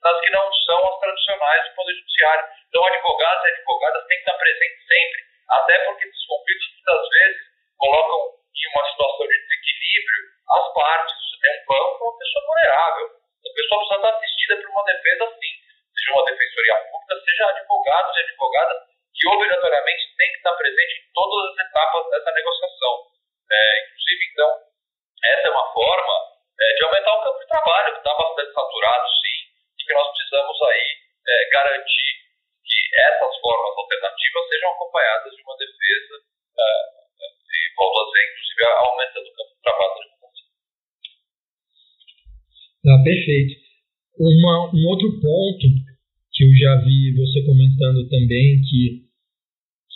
nas 0.03 0.19
que 0.19 0.31
não 0.31 0.53
são 0.53 0.79
as 0.93 0.99
tradicionais 0.99 1.69
do 1.69 1.75
Poder 1.75 1.95
Judiciário. 1.95 2.45
Então, 2.67 2.85
advogados 2.85 3.45
e 3.45 3.51
advogadas 3.55 4.07
têm 4.07 4.17
que 4.17 4.23
estar 4.23 4.37
presentes 4.37 4.87
sempre, 4.87 5.21
até 5.49 5.77
porque 5.85 6.03
esses 6.07 6.25
conflitos 6.27 6.67
muitas 6.75 7.09
vezes 7.09 7.41
colocam 7.77 8.19
em 8.53 8.67
uma 8.75 8.83
situação 8.91 9.27
de 9.27 9.37
desequilíbrio 9.39 10.21
as 10.49 10.73
partes. 10.73 11.15
Você 11.15 11.37
tem 11.39 11.51
um 11.55 11.65
banco 11.65 12.03
uma 12.03 12.17
pessoa 12.19 12.45
vulnerável. 12.45 13.05
A 13.43 13.53
pessoa 13.55 13.79
precisa 13.79 13.95
estar 13.95 14.13
assistida 14.17 14.55
por 14.57 14.69
uma 14.69 14.83
defesa 14.83 15.23
sim, 15.39 15.53
seja 15.95 16.11
uma 16.11 16.25
defensoria 16.25 16.75
pública, 16.91 17.15
seja 17.23 17.43
advogados 17.47 18.11
e 18.15 18.19
advogadas 18.19 18.79
que 19.13 19.27
obrigatoriamente 19.29 20.03
tem 20.17 20.29
que 20.31 20.37
estar 20.37 20.55
presente 20.55 20.93
em 20.99 21.13
todas 21.13 21.51
as 21.51 21.67
etapas 21.67 22.09
dessa 22.09 22.31
negociação. 22.31 22.93
É, 23.51 23.83
inclusive, 23.83 24.23
então, 24.33 24.51
essa 25.23 25.47
é 25.47 25.51
uma 25.51 25.73
forma 25.73 26.15
é, 26.59 26.73
de 26.73 26.85
aumentar 26.85 27.13
o 27.13 27.23
campo 27.23 27.39
de 27.39 27.47
trabalho, 27.47 27.93
que 27.93 27.99
está 27.99 28.13
bastante 28.15 28.53
saturado, 28.53 29.07
e 29.83 29.85
que 29.85 29.93
nós 29.93 30.07
precisamos 30.15 30.57
aí 30.63 30.87
é, 31.27 31.49
garantir 31.51 32.13
que 32.63 32.79
essas 32.95 33.35
formas 33.43 33.75
alternativas 33.75 34.47
sejam 34.47 34.71
acompanhadas 34.71 35.35
de 35.35 35.41
uma 35.43 35.57
defesa, 35.59 36.15
é, 36.55 37.03
e 37.19 37.75
volto 37.75 37.99
a 37.99 38.05
dizer, 38.07 38.23
inclusive, 38.31 38.63
aumentando 38.63 39.27
o 39.27 39.35
campo 39.35 39.53
de 39.53 39.61
trabalho 39.61 39.93
da. 39.99 40.13
Ah, 42.83 43.03
perfeito. 43.03 43.53
Uma, 44.19 44.71
um 44.75 44.87
outro 44.87 45.09
ponto 45.19 45.67
que 46.33 46.43
eu 46.43 46.51
já 46.55 46.75
vi 46.83 47.15
você 47.15 47.43
comentando 47.45 48.09
também, 48.09 48.61
que 48.61 49.03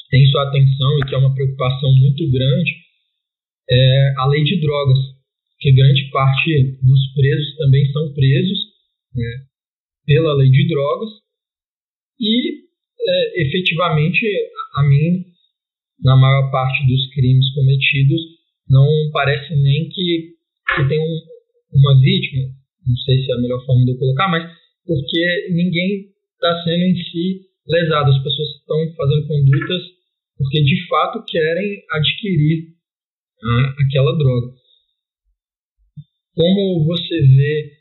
tem 0.09 0.25
sua 0.27 0.47
atenção 0.47 0.99
e 0.99 1.05
que 1.07 1.15
é 1.15 1.17
uma 1.17 1.33
preocupação 1.33 1.91
muito 1.95 2.29
grande, 2.31 2.71
é 3.69 4.13
a 4.17 4.25
lei 4.27 4.43
de 4.43 4.61
drogas, 4.61 4.97
que 5.59 5.71
grande 5.73 6.09
parte 6.11 6.79
dos 6.81 7.13
presos 7.13 7.57
também 7.57 7.91
são 7.91 8.13
presos 8.13 8.59
né, 9.13 9.47
pela 10.07 10.33
lei 10.33 10.49
de 10.49 10.67
drogas 10.67 11.09
e 12.19 12.63
é, 12.99 13.41
efetivamente 13.43 14.25
a 14.75 14.83
mim 14.83 15.25
na 16.01 16.15
maior 16.15 16.49
parte 16.49 16.87
dos 16.87 17.13
crimes 17.13 17.53
cometidos 17.53 18.21
não 18.69 18.87
parece 19.11 19.53
nem 19.55 19.89
que, 19.89 20.33
que 20.75 20.87
tem 20.87 20.99
um, 20.99 21.19
uma 21.73 22.01
vítima 22.01 22.47
não 22.87 22.95
sei 23.05 23.23
se 23.23 23.31
é 23.31 23.35
a 23.35 23.39
melhor 23.39 23.63
forma 23.65 23.85
de 23.85 23.91
eu 23.91 23.99
colocar 23.99 24.29
mas 24.29 24.49
porque 24.85 25.49
ninguém 25.51 26.07
está 26.33 26.63
sendo 26.63 26.83
em 26.83 26.95
si 26.95 27.41
lesado 27.67 28.09
as 28.09 28.23
pessoas 28.23 28.49
estão 28.55 28.95
fazendo 28.95 29.27
condutas 29.27 29.97
porque 30.37 30.63
de 30.63 30.87
fato 30.87 31.23
querem 31.27 31.83
adquirir 31.91 32.77
né, 33.41 33.75
aquela 33.85 34.17
droga. 34.17 34.53
Como 36.35 36.85
você 36.85 37.21
vê 37.21 37.76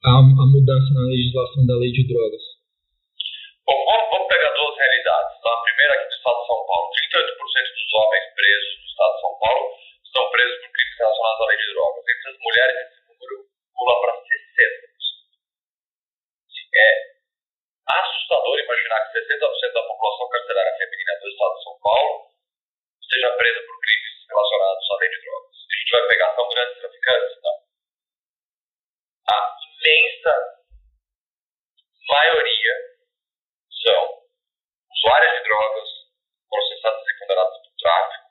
a, 0.00 0.16
a, 0.16 0.44
mudança 0.48 0.88
na 0.96 1.04
legislação 1.12 1.66
da 1.68 1.76
lei 1.76 1.92
de 1.92 2.08
drogas? 2.08 2.40
Bom, 3.68 3.76
vamos, 3.84 4.28
pegar 4.32 4.48
duas 4.56 4.72
realidades. 4.72 5.36
Tá? 5.44 5.52
A 5.52 5.60
primeira 5.60 5.92
aqui 5.92 6.08
do 6.08 6.16
Estado 6.16 6.40
de 6.40 6.46
São 6.48 6.60
Paulo. 6.64 6.86
38% 6.88 7.36
dos 7.36 7.92
homens 8.00 8.26
presos 8.32 8.72
no 8.80 8.86
Estado 8.88 9.12
de 9.12 9.20
São 9.20 9.34
Paulo 9.36 9.64
estão 10.00 10.24
presos 10.32 10.56
por 10.56 10.70
crimes 10.72 10.96
relacionados 10.96 11.40
à 11.40 11.46
lei 11.52 11.58
de 11.60 11.68
drogas. 11.68 12.04
Entre 12.08 12.28
as 12.32 12.38
mulheres, 12.40 12.76
esse 12.80 13.00
número 13.12 13.36
pula 13.76 13.94
para 14.00 14.12
60%. 14.16 14.88
É 16.70 16.88
assustador 17.92 18.56
imaginar 18.56 19.00
que 19.04 19.20
60% 19.20 19.36
da 19.36 19.84
população 19.84 20.28
carcerária 20.32 20.78
feminina 20.80 21.12
do 21.20 21.28
estado 21.28 21.54
de 21.60 21.64
São 21.64 21.76
Paulo 21.82 22.12
seja 23.04 23.36
presa 23.36 23.60
por 23.68 23.76
crimes 23.84 24.14
relacionados 24.32 24.90
à 24.90 24.94
lei 24.96 25.10
de 25.12 25.20
drogas. 25.20 25.56
A 25.60 25.74
gente 25.76 25.92
vai 25.92 26.08
pegar 26.08 26.30
tão 26.40 26.48
grandes 26.48 26.78
traficantes? 26.80 27.36
Não. 27.42 27.58
A 29.28 29.60
imensa 29.80 30.34
maioria 32.08 32.74
são 33.82 34.00
usuários 34.92 35.32
de 35.38 35.44
drogas, 35.48 35.88
processados 36.50 37.08
e 37.08 37.18
condenados 37.18 37.56
por 37.64 37.72
tráfico, 37.80 38.24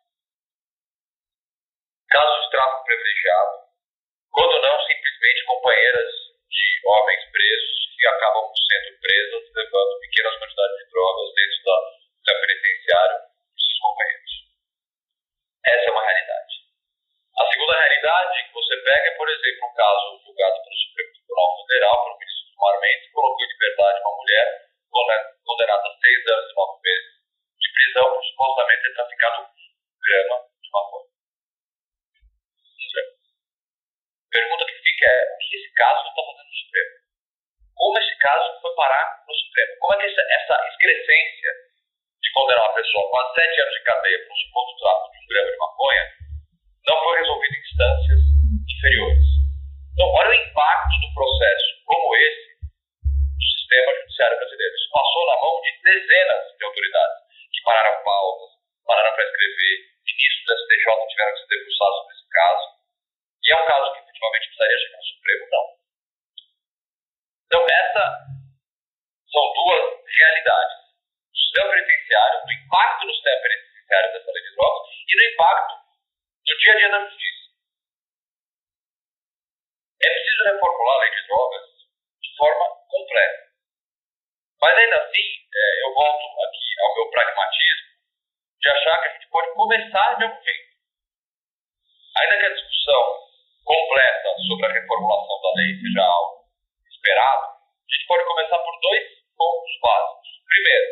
casos 2.10 2.46
de 2.46 2.52
tráfico 2.52 2.84
privilegiado, 2.86 3.54
quando 4.32 4.62
não 4.62 4.78
simplesmente 4.86 5.46
companheiras 5.46 6.12
de 6.50 6.66
homens 6.86 7.32
presos 7.32 7.78
que 7.98 8.08
acabam 8.08 8.46
sendo 8.54 9.00
presas 9.02 9.44
levando 9.56 10.00
pequenas 10.02 10.38
quantidades 10.38 10.78
de 10.78 10.90
drogas 10.92 11.34
dentro 11.34 11.64
da, 11.66 11.78
da 12.30 12.42
penitenciária 12.42 13.18
dos 13.18 13.66
seus 13.66 13.80
companheiros. 13.80 14.34
Essa 15.66 15.86
é 15.90 15.92
uma 15.92 16.06
realidade. 16.06 16.54
A 17.40 17.46
segunda 17.52 17.80
realidade 17.80 18.44
que 18.44 18.54
você 18.54 18.76
pega 18.84 19.08
é, 19.08 19.16
por 19.16 19.30
exemplo, 19.30 19.66
um 19.66 19.74
caso 19.74 20.22
julgado 20.26 20.64
pelo 20.64 20.76
Supremo 20.76 21.09
Tribunal 21.30 21.62
Federal, 21.62 21.94
pelo 22.02 22.18
ministro 22.18 22.50
do 22.50 23.13
colocou 23.13 23.46
em 23.46 23.50
liberdade 23.54 24.02
uma 24.02 24.18
mulher 24.18 24.48
condenada 25.46 25.86
a 25.86 25.98
seis 26.02 26.20
anos 26.26 26.50
e 26.50 26.56
nove 26.58 26.82
meses 26.82 27.10
de 27.54 27.68
prisão 27.70 28.06
por 28.10 28.24
supostamente 28.26 28.82
ter 28.82 28.94
traficado 28.98 29.38
um 29.46 30.00
grama 30.02 30.36
de 30.58 30.70
maconha. 30.74 31.10
pergunta 34.34 34.65
que 34.65 34.74
fica 34.74 35.06
é 35.06 35.22
o 35.30 35.38
que 35.38 35.56
esse 35.56 35.74
caso 35.78 36.02
está 36.02 36.22
fazendo 36.26 36.50
no 36.50 36.58
Supremo? 36.65 36.94
Como 37.78 38.00
esse 38.00 38.18
caso 38.18 38.62
foi 38.62 38.74
parar 38.74 39.08
no 39.22 39.34
Supremo? 39.34 39.72
Como 39.80 39.94
é 39.94 39.98
que 40.02 40.06
essa, 40.10 40.22
essa 40.34 40.56
excrescência 40.65 41.52
de 42.26 42.32
condenar 42.34 42.65
uma 42.65 42.74
pessoa 42.74 43.06
com 43.06 43.34
sete 43.38 43.62
anos 43.62 43.74
de 43.78 43.84
cadeia 43.84 44.18
por 44.26 44.34
suposto 44.34 44.82
tráfico 44.82 45.12
de 45.13 45.18
um 45.22 45.28
grama 45.30 45.52
de 45.52 45.58
maconha 45.58 46.06
não 46.89 47.04
foi 47.04 47.20
resolvida 47.22 47.54
em 47.54 47.62
instâncias 47.62 48.20
inferiores? 48.65 49.38
Então, 50.00 50.16
olha 50.16 50.32
o 50.32 50.34
impacto 50.48 50.96
do 50.96 51.14
processo 51.14 51.84
como 51.84 52.16
esse 52.16 52.56
no 53.04 53.44
sistema 53.52 53.92
judiciário 54.00 54.40
brasileiro. 54.40 54.76
Isso 54.80 54.90
passou 54.96 55.28
na 55.28 55.36
mão 55.44 55.60
de 55.60 55.72
dezenas 55.84 56.44
de 56.56 56.64
autoridades 56.64 57.20
que 57.52 57.62
pararam 57.68 58.04
pautas, 58.08 58.50
pararam 58.88 59.12
para 59.12 59.26
escrever, 59.28 59.76
ministros 60.08 60.56
STJ 60.56 60.88
tiveram 61.04 61.34
que 61.36 61.42
se 61.44 61.48
debruçar 61.52 61.90
sobre 62.00 62.16
esse 62.16 62.30
caso. 62.32 62.66
E 63.44 63.52
é 63.52 63.56
um 63.60 63.68
caso 63.68 63.92
que 63.92 64.00
efetivamente 64.00 64.48
precisaria 64.48 64.80
chegar 64.80 64.98
no 65.00 65.04
Supremo? 65.04 65.44
Não. 65.52 65.66
Então, 67.44 67.62
essa 67.68 68.04
são 69.36 69.44
duas 69.52 69.84
realidades. 70.16 70.76
O 70.80 71.38
sistema 71.44 71.72
penitenciário, 71.76 72.40
o 72.48 72.52
impacto 72.56 73.04
no 73.04 73.14
sistema 73.20 73.42
penitenciário 73.44 74.14
dessa 74.16 74.32
lei 74.32 74.44
de 74.48 74.56
drogas 74.56 74.82
e 74.96 75.12
no 75.12 75.24
impacto 75.28 75.76
no 75.76 76.56
dia 76.56 76.72
a 76.72 76.78
dia 76.88 76.88
da 76.88 77.04
justiça. 77.04 77.38
É 80.02 80.10
preciso 80.10 80.44
reformular 80.46 80.96
a 80.96 81.00
lei 81.00 81.12
de 81.12 81.28
drogas 81.28 81.66
de 82.24 82.38
forma 82.38 82.66
completa. 82.88 83.50
Mas 84.62 84.78
ainda 84.78 84.96
assim, 84.96 85.28
é, 85.56 85.84
eu 85.84 85.94
volto 85.94 86.26
aqui 86.44 86.68
ao 86.80 86.96
meu 86.96 87.12
pragmatismo 87.12 87.90
de 88.60 88.70
achar 88.70 89.02
que 89.02 89.08
a 89.08 89.14
gente 89.14 89.30
pode 89.30 89.54
começar 89.56 90.16
de 90.16 90.24
algum 90.24 90.44
jeito. 90.44 90.70
Ainda 92.20 92.38
que 92.40 92.46
a 92.46 92.54
discussão 92.56 93.04
completa 93.64 94.30
sobre 94.48 94.66
a 94.68 94.74
reformulação 94.74 95.42
da 95.42 95.54
lei 95.56 95.76
seja 95.80 96.04
algo 96.04 96.48
esperado, 96.88 97.46
a 97.46 97.94
gente 97.94 98.08
pode 98.08 98.26
começar 98.26 98.60
por 98.60 98.80
dois 98.80 99.04
pontos 99.36 99.80
básicos. 99.82 100.30
Primeiro, 100.48 100.88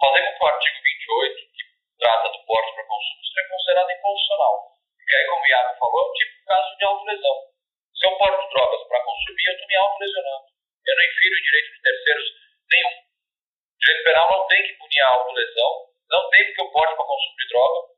fazer 0.00 0.22
com 0.26 0.38
que 0.38 0.44
o 0.44 0.48
artigo 0.48 0.76
28, 0.82 1.50
que 1.54 1.62
trata 1.98 2.28
do 2.30 2.46
porte 2.46 2.74
para 2.74 2.86
consumo, 2.86 3.24
seja 3.24 3.48
considerado 3.48 3.90
inconstitucional. 3.90 4.73
Porque 5.04 5.20
aí, 5.20 5.28
como 5.28 5.44
o 5.44 5.52
Iago 5.52 5.76
falou, 5.76 6.00
é 6.00 6.08
um 6.08 6.16
tipo 6.16 6.32
de 6.32 6.40
caso 6.48 6.72
de 6.80 6.84
autolesão. 6.84 7.36
Se 7.92 8.08
eu 8.08 8.16
porto 8.16 8.48
drogas 8.48 8.88
para 8.88 9.04
consumir, 9.04 9.44
eu 9.44 9.52
estou 9.52 9.68
me 9.68 9.76
autolesionando. 9.76 10.48
Eu 10.80 10.96
não 10.96 11.04
infiro 11.04 11.36
em 11.36 11.44
direito 11.44 11.76
de 11.76 11.84
terceiros 11.84 12.24
nenhum. 12.72 13.04
O 13.04 13.76
direito 13.84 14.04
penal 14.04 14.30
não 14.32 14.48
tem 14.48 14.62
que 14.64 14.72
punir 14.80 15.00
a 15.00 15.08
autolesão, 15.12 15.72
não 16.08 16.30
tem 16.30 16.46
porque 16.46 16.62
eu 16.62 16.70
porte 16.72 16.96
para 16.96 17.04
consumir 17.04 17.48
droga 17.52 17.92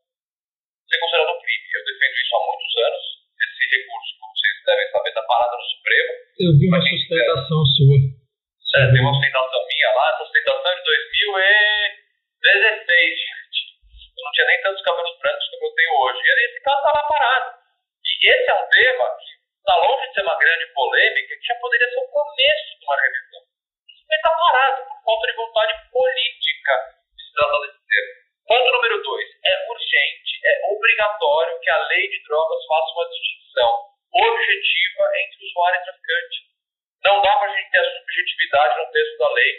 ser 0.91 0.99
considerado 0.99 1.31
um 1.31 1.39
crime. 1.47 1.63
Eu 1.79 1.85
defendo 1.87 2.19
isso 2.19 2.35
há 2.35 2.43
muitos 2.43 2.75
anos. 2.75 3.23
Esse 3.37 3.69
recurso, 3.71 4.19
como 4.19 4.33
vocês 4.35 4.67
devem 4.67 4.91
saber, 4.91 5.15
está 5.15 5.23
parado 5.23 5.55
no 5.57 5.63
Supremo. 5.63 6.11
Eu 6.43 6.59
vi 6.59 6.67
uma 6.67 6.83
sustentação 6.83 7.63
sua. 7.71 8.03
É, 8.77 8.91
tem 8.91 9.01
uma 9.01 9.15
sustentação 9.15 9.63
minha 9.63 9.91
lá, 9.95 10.11
essa 10.11 10.27
sustentação 10.27 10.71
é 10.71 10.75
de 10.75 10.83
2016, 10.83 13.15
gente. 13.15 13.31
Eu 13.31 13.36
não 14.27 14.33
tinha 14.33 14.47
nem 14.47 14.61
tantos 14.61 14.83
cabelos 14.83 15.19
brancos 15.23 15.49
como 15.51 15.67
eu 15.67 15.75
tenho 15.75 15.93
hoje. 16.03 16.19
E 16.19 16.61
caso 16.61 16.79
está 16.79 16.93
lá 16.93 17.05
parado. 17.07 17.49
E 18.03 18.31
esse 18.31 18.51
é 18.51 18.55
um 18.55 18.69
tema 18.69 19.07
que 19.23 19.31
está 19.63 19.75
longe 19.79 20.09
de 20.09 20.15
ser 20.15 20.23
uma 20.23 20.39
grande 20.39 20.67
polêmica, 20.75 21.37
que 21.37 21.47
já 21.47 21.55
poderia 21.63 21.91
ser 21.91 22.01
o 22.03 22.09
começo 22.11 22.79
de 22.79 22.85
uma 22.85 22.97
revisão. 22.97 23.43
Isso 23.87 24.05
está 24.11 24.31
parado 24.31 24.83
por 24.83 24.99
falta 25.05 25.27
de 25.27 25.37
vontade 25.37 25.91
política 25.91 26.75
de 27.15 27.23
se 27.23 27.33
tratar 27.35 27.61
desse 27.61 27.83
tema. 27.87 28.13
Ponto 28.47 28.73
número 28.73 29.03
dois. 29.03 29.29
É 29.47 29.71
urgente, 29.71 30.33
é 30.43 30.53
obrigatório 30.75 31.61
que 31.61 31.71
a 31.71 31.87
lei 31.87 32.09
de 32.11 32.23
drogas 32.27 32.67
faça 32.67 32.91
uma 32.99 33.09
distinção 33.09 33.71
objetiva 34.11 35.05
entre 35.23 35.47
usuário 35.47 35.81
e 35.81 35.85
traficante. 35.85 36.37
Não 37.05 37.23
dá 37.23 37.37
para 37.39 37.53
a 37.53 37.55
gente 37.55 37.71
ter 37.71 37.79
a 37.79 37.95
subjetividade 37.95 38.79
no 38.79 38.91
texto 38.91 39.19
da 39.19 39.31
lei. 39.31 39.53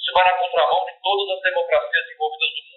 Isso 0.00 0.12
vai 0.12 0.24
na 0.24 0.38
contramão 0.38 0.84
de 0.86 0.92
todas 1.02 1.36
as 1.36 1.42
democracias 1.42 2.04
envolvidas 2.08 2.48
do 2.54 2.62
mundo 2.64 2.73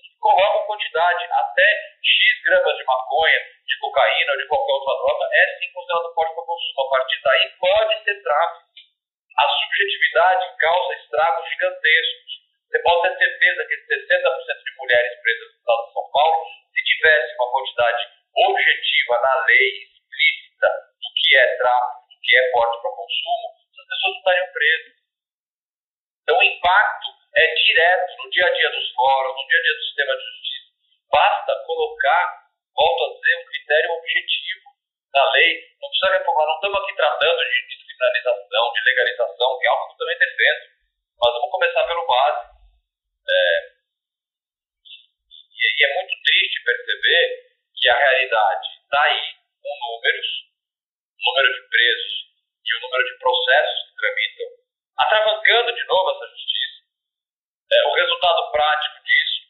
quantidade 0.77 1.25
até 1.31 1.69
X 2.03 2.43
gramas 2.45 2.77
de 2.77 2.83
maconha, 2.85 3.39
de 3.65 3.79
cocaína 3.79 4.31
ou 4.31 4.37
de 4.37 4.47
qualquer 4.47 4.73
outra 4.73 4.93
droga, 4.93 5.25
é 5.33 5.57
sim 5.57 5.73
considerado 5.73 6.13
porte 6.13 6.35
para 6.35 6.45
consumo. 6.45 6.81
A 6.85 6.89
partir 6.89 7.21
daí 7.23 7.49
pode 7.59 8.03
ser 8.03 8.21
tráfico. 8.21 8.67
A 9.37 9.47
subjetividade 9.49 10.57
causa 10.57 10.93
estragos 10.93 11.49
gigantescos. 11.49 12.31
Você 12.69 12.79
pode 12.79 13.01
ter 13.01 13.17
certeza 13.17 13.65
que 13.65 13.75
60% 13.75 14.63
de 14.63 14.77
mulheres 14.77 15.21
presas 15.21 15.47
no 15.49 15.57
estado 15.57 15.87
de 15.87 15.93
São 15.93 16.11
Paulo, 16.11 16.45
se 16.73 16.83
tivesse 16.83 17.35
uma 17.35 17.51
quantidade 17.51 18.03
objetiva 18.37 19.21
na 19.21 19.45
lei 19.45 19.67
explícita 19.81 20.67
do 21.01 21.09
que 21.15 21.37
é 21.37 21.57
tráfico, 21.57 22.05
do 22.05 22.19
que 22.21 22.37
é 22.37 22.51
porte 22.51 22.81
para 22.81 22.91
consumo, 22.91 23.47
essas 23.65 23.87
pessoas 23.87 24.17
estariam 24.17 24.47
presas. 24.53 24.93
Então 26.21 26.37
o 26.37 26.43
impacto 26.43 27.07
é 27.37 27.53
direto 27.53 28.23
no 28.23 28.29
dia 28.29 28.45
a 28.45 28.49
dia 28.49 28.69
dos 28.69 28.91
fóruns, 28.93 29.41
no 29.41 29.47
dia 29.47 29.57
a 29.57 29.61
dia 29.61 29.73
do 29.73 29.83
sistema 29.83 30.13
de 30.17 30.23
justiça. 30.23 30.46
Basta 31.11 31.53
colocar, 31.65 32.47
volto 32.75 33.03
a 33.03 33.13
dizer, 33.15 33.35
um 33.37 33.45
critério 33.45 33.91
objetivo 33.91 34.67
na 35.13 35.31
lei. 35.31 35.75
Não 35.81 35.89
precisa 35.89 36.17
reformar, 36.17 36.45
não 36.45 36.55
estamos 36.55 36.77
aqui 36.83 36.95
tratando 36.95 37.39
de 37.39 37.67
descriminalização, 37.67 38.73
de 38.73 38.81
legalização, 38.85 39.59
que 39.59 39.65
é 39.65 39.69
algo 39.69 39.87
que 39.87 39.93
eu 39.93 39.97
também 39.97 40.19
defendo. 40.19 40.63
Mas 41.17 41.33
vamos 41.33 41.51
começar 41.51 41.87
pelo 41.87 42.07
básico. 42.07 42.57
É, 43.27 43.77
e, 45.57 45.85
é 45.85 45.93
muito 45.95 46.15
triste 46.23 46.63
perceber 46.63 47.47
que 47.75 47.89
a 47.89 47.97
realidade 47.97 48.67
está 48.83 49.03
aí, 49.03 49.35
com 49.61 49.73
números, 49.79 50.27
o 51.17 51.31
número 51.31 51.53
de 51.53 51.69
presos 51.69 52.13
e 52.65 52.77
o 52.77 52.81
número 52.81 53.03
de 53.03 53.19
processos 53.19 53.89
que 53.89 53.95
tramitam, 53.95 54.47
atravancando 54.97 55.75
de 55.75 55.83
novo 55.85 56.11
essa 56.11 56.27
justiça. 56.31 56.83
É, 57.71 57.87
o 57.87 57.93
resultado 57.93 58.51
prático 58.51 59.03
disso 59.03 59.41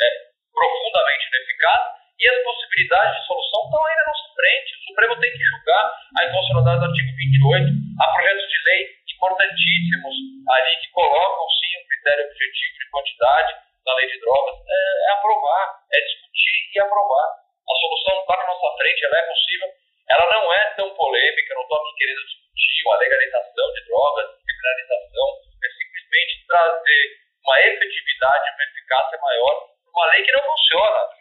é 0.00 0.33
profundamente 0.54 1.26
ineficaz 1.28 1.82
e 2.14 2.24
as 2.30 2.38
possibilidades 2.46 3.20
de 3.20 3.26
solução 3.26 3.60
estão 3.66 3.82
aí 3.84 3.96
na 3.98 4.06
nossa 4.06 4.28
frente. 4.38 4.70
O 4.70 4.82
Supremo 4.86 5.20
tem 5.20 5.32
que 5.34 5.44
julgar 5.44 5.84
a 6.14 6.20
inconstitucionalidade 6.24 6.78
do 6.78 6.88
artigo 6.88 7.10
28. 7.10 7.74
Há 8.00 8.04
projetos 8.14 8.46
de 8.48 8.58
lei 8.64 8.80
importantíssimos 9.10 10.14
ali 10.48 10.72
que 10.78 10.88
colocam 10.94 11.46
sim 11.58 11.72
um 11.82 11.86
critério 11.90 12.24
objetivo 12.30 12.74
de 12.78 12.90
quantidade 12.90 13.52
na 13.84 13.94
lei 13.98 14.06
de 14.06 14.20
drogas. 14.20 14.56
É, 14.62 14.78
é 14.78 15.10
aprovar, 15.18 15.64
é 15.92 15.98
discutir 16.00 16.58
e 16.74 16.80
aprovar. 16.80 17.28
A 17.64 17.74
solução 17.74 18.14
está 18.20 18.36
na 18.38 18.46
nossa 18.46 18.68
frente, 18.78 19.04
ela 19.04 19.18
é 19.18 19.26
possível. 19.26 19.68
Ela 20.04 20.26
não 20.30 20.52
é 20.52 20.64
tão 20.76 20.88
polêmica, 20.94 21.54
não 21.54 21.62
estou 21.62 21.78
aqui 21.78 21.92
querendo 21.98 22.22
discutir 22.28 22.82
uma 22.86 22.98
legalização 22.98 23.66
de 23.72 23.80
drogas, 23.88 24.26
criminalização. 24.44 25.28
É 25.64 25.68
simplesmente 25.68 26.46
trazer 26.46 27.02
uma 27.42 27.60
efetividade, 27.60 28.54
uma 28.54 28.64
eficácia 28.64 29.18
maior 29.18 29.73
uma 29.94 30.06
lei 30.10 30.22
que 30.24 30.32
não 30.32 30.42
funciona 30.42 31.14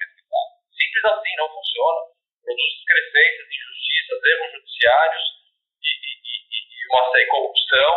Simples 0.74 1.06
assim, 1.06 1.36
não 1.38 1.50
funciona. 1.50 2.02
Produz 2.44 2.74
excrescências, 2.74 3.48
injustiças, 3.48 4.20
erros 4.26 4.52
judiciários 4.52 5.24
e, 5.82 5.90
e, 5.90 6.12
e, 6.28 6.60
e 6.60 6.88
uma 6.92 7.12
série 7.12 7.24
de 7.24 7.32
corrupção. 7.32 7.94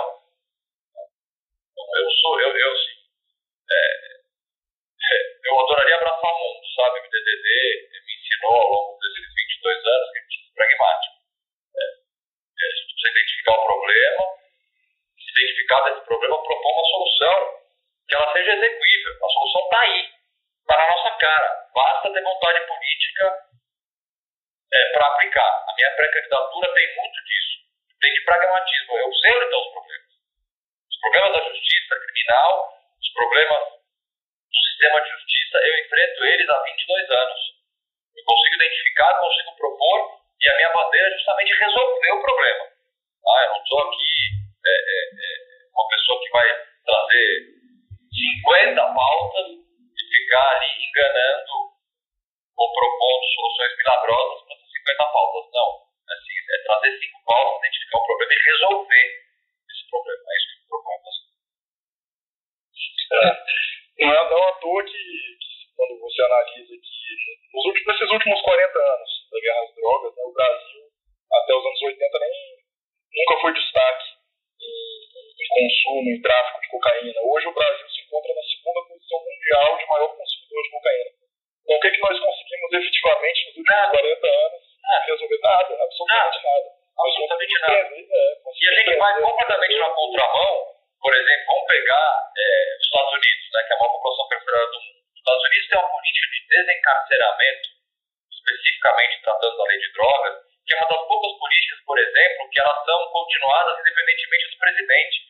Então, 1.73 1.87
eu 1.97 2.11
sou, 2.11 2.41
eu, 2.41 2.57
eu 2.57 2.77
sim. 2.77 2.97
É, 3.67 3.83
é, 5.13 5.49
eu 5.51 5.61
adoraria 5.61 5.97
abraçar 5.97 6.31
o 6.31 6.39
mundo, 6.39 6.67
sabe? 6.77 7.01
O 7.01 7.11
DDD 7.11 7.49
me 8.07 8.15
ensinou 8.15 8.55
ao 8.55 8.69
longo 8.71 8.99
desses 9.01 9.35
22 9.35 9.87
anos 9.87 10.13
que 10.13 10.19
a 10.19 10.23
gente 10.23 10.51
é 10.51 10.55
pragmático. 10.55 11.17
É, 11.77 11.85
é, 11.85 12.67
a 12.67 12.77
gente 12.77 12.93
precisa 12.93 13.11
identificar 13.11 13.53
o 13.53 13.65
problema, 13.65 14.23
se 15.19 15.31
identificar 15.33 15.93
esse 15.93 16.05
problema, 16.05 16.43
propor 16.43 16.73
uma 16.73 16.85
solução 16.85 17.67
que 18.09 18.15
ela 18.15 18.33
seja 18.33 18.53
execuível. 18.53 19.13
A 19.25 19.29
solução 19.29 19.65
está 19.65 19.81
aí 19.81 20.16
está 20.67 20.77
na 20.77 20.91
nossa 20.91 21.11
cara. 21.17 21.71
Basta 21.73 22.13
ter 22.13 22.23
vontade 22.23 22.67
política 22.67 23.25
é, 24.73 24.93
para 24.93 25.07
aplicar. 25.07 25.65
A 25.71 25.75
minha 25.77 25.91
pré-candidatura 25.95 26.75
tem 26.75 26.97
muito 26.97 27.25
disso. 27.25 27.55
Tem 28.01 28.13
de 28.13 28.25
pragmatismo. 28.25 28.99
Eu 28.99 29.15
sei 29.15 29.31
onde 29.31 29.45
estão 29.45 29.61
os 29.63 29.73
problemas. 29.73 30.07
Os 30.91 31.01
problemas 31.01 31.33
da 31.33 31.49
justiça 31.49 31.95
criminal, 32.01 32.75
os 32.99 33.13
problemas 33.15 33.63
do 33.63 34.59
sistema 34.71 35.01
de 35.03 35.09
justiça, 35.11 35.59
eu 35.63 35.79
enfrento 35.87 36.25
eles 36.27 36.49
há 36.49 36.63
22 36.63 37.11
anos. 37.11 37.41
Eu 38.17 38.25
consigo 38.25 38.55
identificar, 38.57 39.21
consigo 39.21 39.57
propor, 39.57 40.21
e 40.41 40.49
a 40.49 40.57
minha 40.57 40.73
bandeira 40.73 41.07
é 41.07 41.17
justamente 41.17 41.59
resolver 41.59 42.11
o 42.11 42.23
problema. 42.23 42.65
Ah, 43.29 43.45
eu 43.45 43.51
não 43.51 43.63
estou 43.63 43.79
aqui 43.87 44.17
é, 44.67 44.71
é, 44.71 44.99
é, 45.15 45.69
uma 45.75 45.89
pessoa 45.89 46.21
que 46.23 46.31
vai 46.31 46.49
trazer 46.85 47.55
50 48.43 48.95
pautas 48.95 49.66
ficar 50.09 50.57
ali 50.57 50.87
enganando 50.87 51.53
ou 52.57 52.73
propondo 52.73 53.25
soluções 53.35 53.77
milagrosas 53.77 54.47
para 54.47 54.57
50 54.57 55.05
pautas. 55.13 55.45
Não. 55.53 55.71
Assim, 56.07 56.35
é 56.51 56.59
trazer 56.65 56.99
cinco 56.99 57.25
pautas, 57.25 57.59
identificar 57.59 57.99
o 57.99 58.07
problema 58.07 58.33
e 58.33 58.45
resolver 58.51 59.09
esse 59.71 59.91
problema. 59.91 60.23
É 60.23 60.37
isso 60.37 60.47
que 60.47 60.63
eu 60.63 60.69
proponho 60.69 61.07
é, 63.07 64.05
não, 64.05 64.13
é, 64.13 64.31
não 64.31 64.45
é 64.45 64.49
à 64.49 64.53
toa 64.61 64.85
que, 64.85 65.39
quando 65.77 66.01
você 66.01 66.23
analisa 66.23 66.75
que 66.75 66.97
nos 67.55 67.65
últimos, 67.67 67.87
nesses 67.87 68.13
últimos 68.13 68.41
40 68.43 68.79
anos 68.79 69.11
da 69.31 69.41
guerra 69.41 69.63
às 69.63 69.75
drogas, 69.75 70.17
né, 70.17 70.23
o 70.25 70.33
Brasil, 70.33 70.83
até 71.33 71.55
os 71.55 71.67
anos 71.67 71.83
80, 71.83 72.19
nem, 72.19 72.33
nunca 73.15 73.41
foi 73.41 73.53
destaque 73.55 74.17
em 74.61 75.49
consumo, 75.49 76.11
em 76.11 76.23
tráfico 76.23 76.61
de 76.61 76.69
cocaína. 76.69 77.21
Hoje 77.23 77.47
o 77.47 77.55
Brasil 77.55 77.87
encontra 78.07 78.35
na 78.35 78.45
segunda 78.47 78.81
posição 78.87 79.19
mundial 79.19 79.69
de 79.77 79.87
maior 79.91 80.11
consumidor 80.15 80.63
de 80.63 80.71
cocaína. 80.71 81.11
Então 81.67 81.77
o 81.77 81.81
que, 81.81 81.89
é 81.89 81.91
que 81.91 82.01
nós 82.07 82.21
conseguimos 82.21 82.73
efetivamente 82.73 83.39
nos 83.47 83.57
últimos 83.59 83.77
nada. 83.77 83.91
40 83.91 84.27
anos? 84.27 84.63
Resolver 85.07 85.41
nada, 85.43 85.73
absolutamente 85.83 86.39
nada. 86.47 86.67
nada. 86.67 86.69
Absolutamente 86.97 87.61
nada. 87.61 87.75
É, 87.77 88.37
e 88.47 88.69
a 88.69 88.75
gente 88.81 88.97
vai 88.97 89.21
completamente 89.21 89.79
na 89.79 89.91
contramão, 89.91 90.55
por 91.03 91.15
exemplo, 91.15 91.47
vamos 91.47 91.67
pegar 91.67 92.33
é, 92.39 92.77
os 92.79 92.85
Estados 92.87 93.13
Unidos, 93.13 93.47
né, 93.53 93.63
que 93.67 93.73
é 93.73 93.77
a 93.77 93.79
maior 93.79 93.93
população 93.93 94.29
carcerária 94.29 94.67
do 94.67 94.81
mundo. 94.81 94.99
Os 95.11 95.19
Estados 95.19 95.43
Unidos 95.43 95.69
tem 95.69 95.79
uma 95.79 95.91
política 95.91 96.27
de 96.31 96.41
desencarceramento 96.47 97.69
especificamente 98.47 99.23
tratando 99.23 99.57
da 99.57 99.65
lei 99.65 99.79
de 99.79 99.93
drogas, 99.93 100.35
que 100.67 100.75
é 100.75 100.79
uma 100.79 100.89
das 100.89 101.07
poucas 101.07 101.33
políticas, 101.39 101.79
por 101.85 101.99
exemplo, 101.99 102.51
que 102.51 102.61
elas 102.61 102.85
são 102.87 103.11
continuadas 103.11 103.81
independentemente 103.81 104.51
do 104.51 104.59
presidente. 104.59 105.26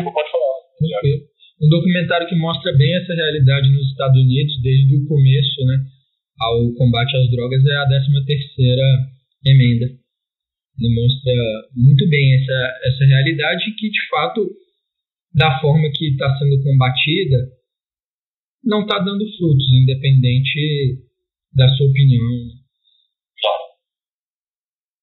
Desculpa, 0.00 0.12
pode 0.12 0.30
falar. 0.32 0.50
Um 1.60 1.68
documentário 1.68 2.28
que 2.28 2.36
mostra 2.36 2.72
bem 2.72 2.96
essa 2.96 3.14
realidade 3.14 3.68
nos 3.68 3.90
Estados 3.90 4.16
Unidos 4.16 4.62
desde 4.62 4.96
o 4.96 5.04
começo, 5.06 5.64
né, 5.66 5.76
ao 6.40 6.72
combate 6.74 7.16
às 7.16 7.30
drogas 7.30 7.64
é 7.64 7.76
a 7.76 7.86
13 7.86 8.24
terceira 8.24 8.82
emenda. 9.44 9.86
Ele 10.80 10.94
mostra 10.94 11.34
muito 11.76 12.08
bem 12.08 12.34
essa, 12.34 12.78
essa 12.84 13.04
realidade 13.04 13.74
que, 13.76 13.90
de 13.90 14.08
fato, 14.08 14.48
da 15.34 15.60
forma 15.60 15.90
que 15.92 16.12
está 16.12 16.34
sendo 16.38 16.62
combatida, 16.62 17.36
não 18.64 18.82
está 18.82 18.98
dando 18.98 19.24
frutos, 19.36 19.70
independente 19.70 21.04
da 21.54 21.68
sua 21.76 21.86
opinião. 21.86 22.60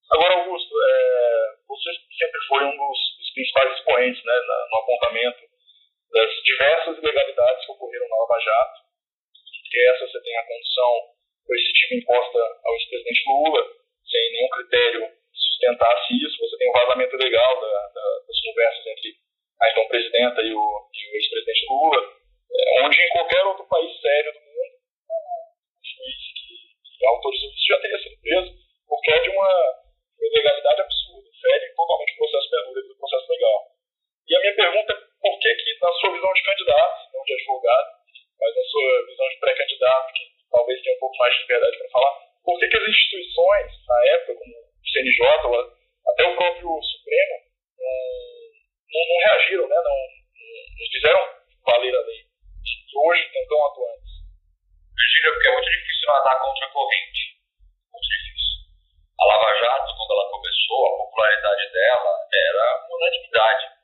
Agora, 0.09 0.41
Augusto, 0.41 0.73
é, 0.73 1.37
você 1.67 1.89
sempre 2.17 2.39
foi 2.47 2.63
um 2.65 2.71
dos, 2.71 2.99
dos 3.19 3.31
principais 3.57 3.77
expoentes 3.77 4.23
né, 4.23 4.33
no 4.71 4.77
apontamento 4.77 5.41
das 6.13 6.29
diversas 6.43 6.97
ilegalidades 6.97 7.65
que 7.65 7.71
ocorreram 7.71 8.07
na 8.07 8.15
Lava 8.17 8.39
Jato. 8.39 8.79
Entre 9.65 9.81
essas, 9.89 10.11
você 10.11 10.21
tem 10.21 10.37
a 10.37 10.47
condição 10.47 10.91
coercitiva 11.45 11.95
imposta 11.95 12.39
ao 12.63 12.73
ex-presidente 12.75 13.23
Lula, 13.27 13.63
sem 14.05 14.31
nenhum 14.31 14.49
critério 14.49 15.11
sustentasse 15.33 16.13
isso. 16.13 16.37
Você 16.39 16.57
tem 16.57 16.69
o 16.69 16.73
vazamento 16.73 17.17
legal 17.17 17.61
da, 17.61 17.87
da, 17.87 18.19
das 18.27 18.41
conversas 18.41 18.85
entre 18.85 19.15
a 19.61 19.69
então 19.71 19.87
presidenta 19.87 20.41
e 20.41 20.53
o, 20.53 20.59
o 20.59 21.15
ex-presidente 21.15 21.65
Lula, 21.69 22.13
é, 22.53 22.85
onde 22.85 23.01
em 23.01 23.09
qualquer 23.09 23.43
outro 23.43 23.67
país 23.67 24.01
sério 24.01 24.33
do 24.33 24.39
mundo, 24.39 24.75
o 25.73 25.83
juiz 25.83 26.23
que, 26.35 26.97
que 26.97 27.05
autorizou 27.07 27.49
isso 27.49 27.67
já 27.67 27.79
teria 27.81 27.99
sido 28.03 28.21
preso, 28.21 28.53
porque 28.87 29.11
é 29.11 29.19
de 29.21 29.29
uma 29.29 29.49
ilegalidade 30.21 30.81
absurda, 30.81 31.26
fere 31.41 31.73
totalmente 31.75 32.13
o 32.13 32.17
processo 32.17 32.49
penal, 32.49 32.71
o 32.71 32.99
processo 32.99 33.31
legal. 33.31 33.57
E 34.27 34.35
a 34.35 34.39
minha 34.39 34.55
pergunta 34.55 34.93
é 34.93 34.97
por 35.21 35.39
que, 35.39 35.55
que 35.55 35.79
na 35.81 35.91
sua 35.93 36.11
visão 36.13 36.33
de 36.33 36.43
candidato, 36.43 36.97
não 37.13 37.23
de 37.23 37.33
advogado, 37.33 37.89
mas 38.39 38.55
na 38.55 38.63
sua 38.63 39.05
visão 39.07 39.29
de 39.29 39.39
pré-candidato, 39.39 40.13
que 40.13 40.23
talvez 40.51 40.81
tenha 40.81 40.95
um 40.95 40.99
pouco 40.99 41.17
mais 41.17 41.33
de 41.33 41.41
liberdade 41.41 41.77
para 41.77 41.89
falar, 41.89 42.13
por 42.43 42.59
que, 42.59 42.67
que 42.67 42.77
as 42.77 42.87
instituições, 42.87 43.71
na 43.87 44.05
época, 44.05 44.35
como 44.35 44.53
o 44.55 44.87
CNJ, 44.87 45.21
até 46.07 46.23
o 46.23 46.35
próprio 46.35 46.81
Supremo, 46.83 47.35
não, 48.91 49.01
não, 49.07 49.17
reagiram, 49.17 49.67
né? 49.67 49.75
não, 49.75 49.97
não 50.79 50.87
fizeram 50.91 51.21
valer 51.65 51.95
a 51.95 52.01
lei, 52.01 52.23
que 52.63 52.97
hoje 52.97 53.21
estão 53.23 53.47
tão 53.47 53.65
atuantes? 53.67 54.11
Virgínia, 54.95 55.31
porque 55.33 55.47
é 55.47 55.53
muito 55.53 55.71
difícil 55.71 56.07
nadar 56.07 56.39
contra 56.41 56.65
a 56.65 56.71
corrente. 56.71 57.26
A 59.19 59.25
Lava 59.25 59.49
Jato, 59.59 59.97
quando 59.97 60.13
ela 60.13 60.29
começou, 60.29 60.85
a 60.85 60.97
popularidade 60.97 61.71
dela 61.71 62.11
era 62.33 62.87
unanimidade 62.89 63.77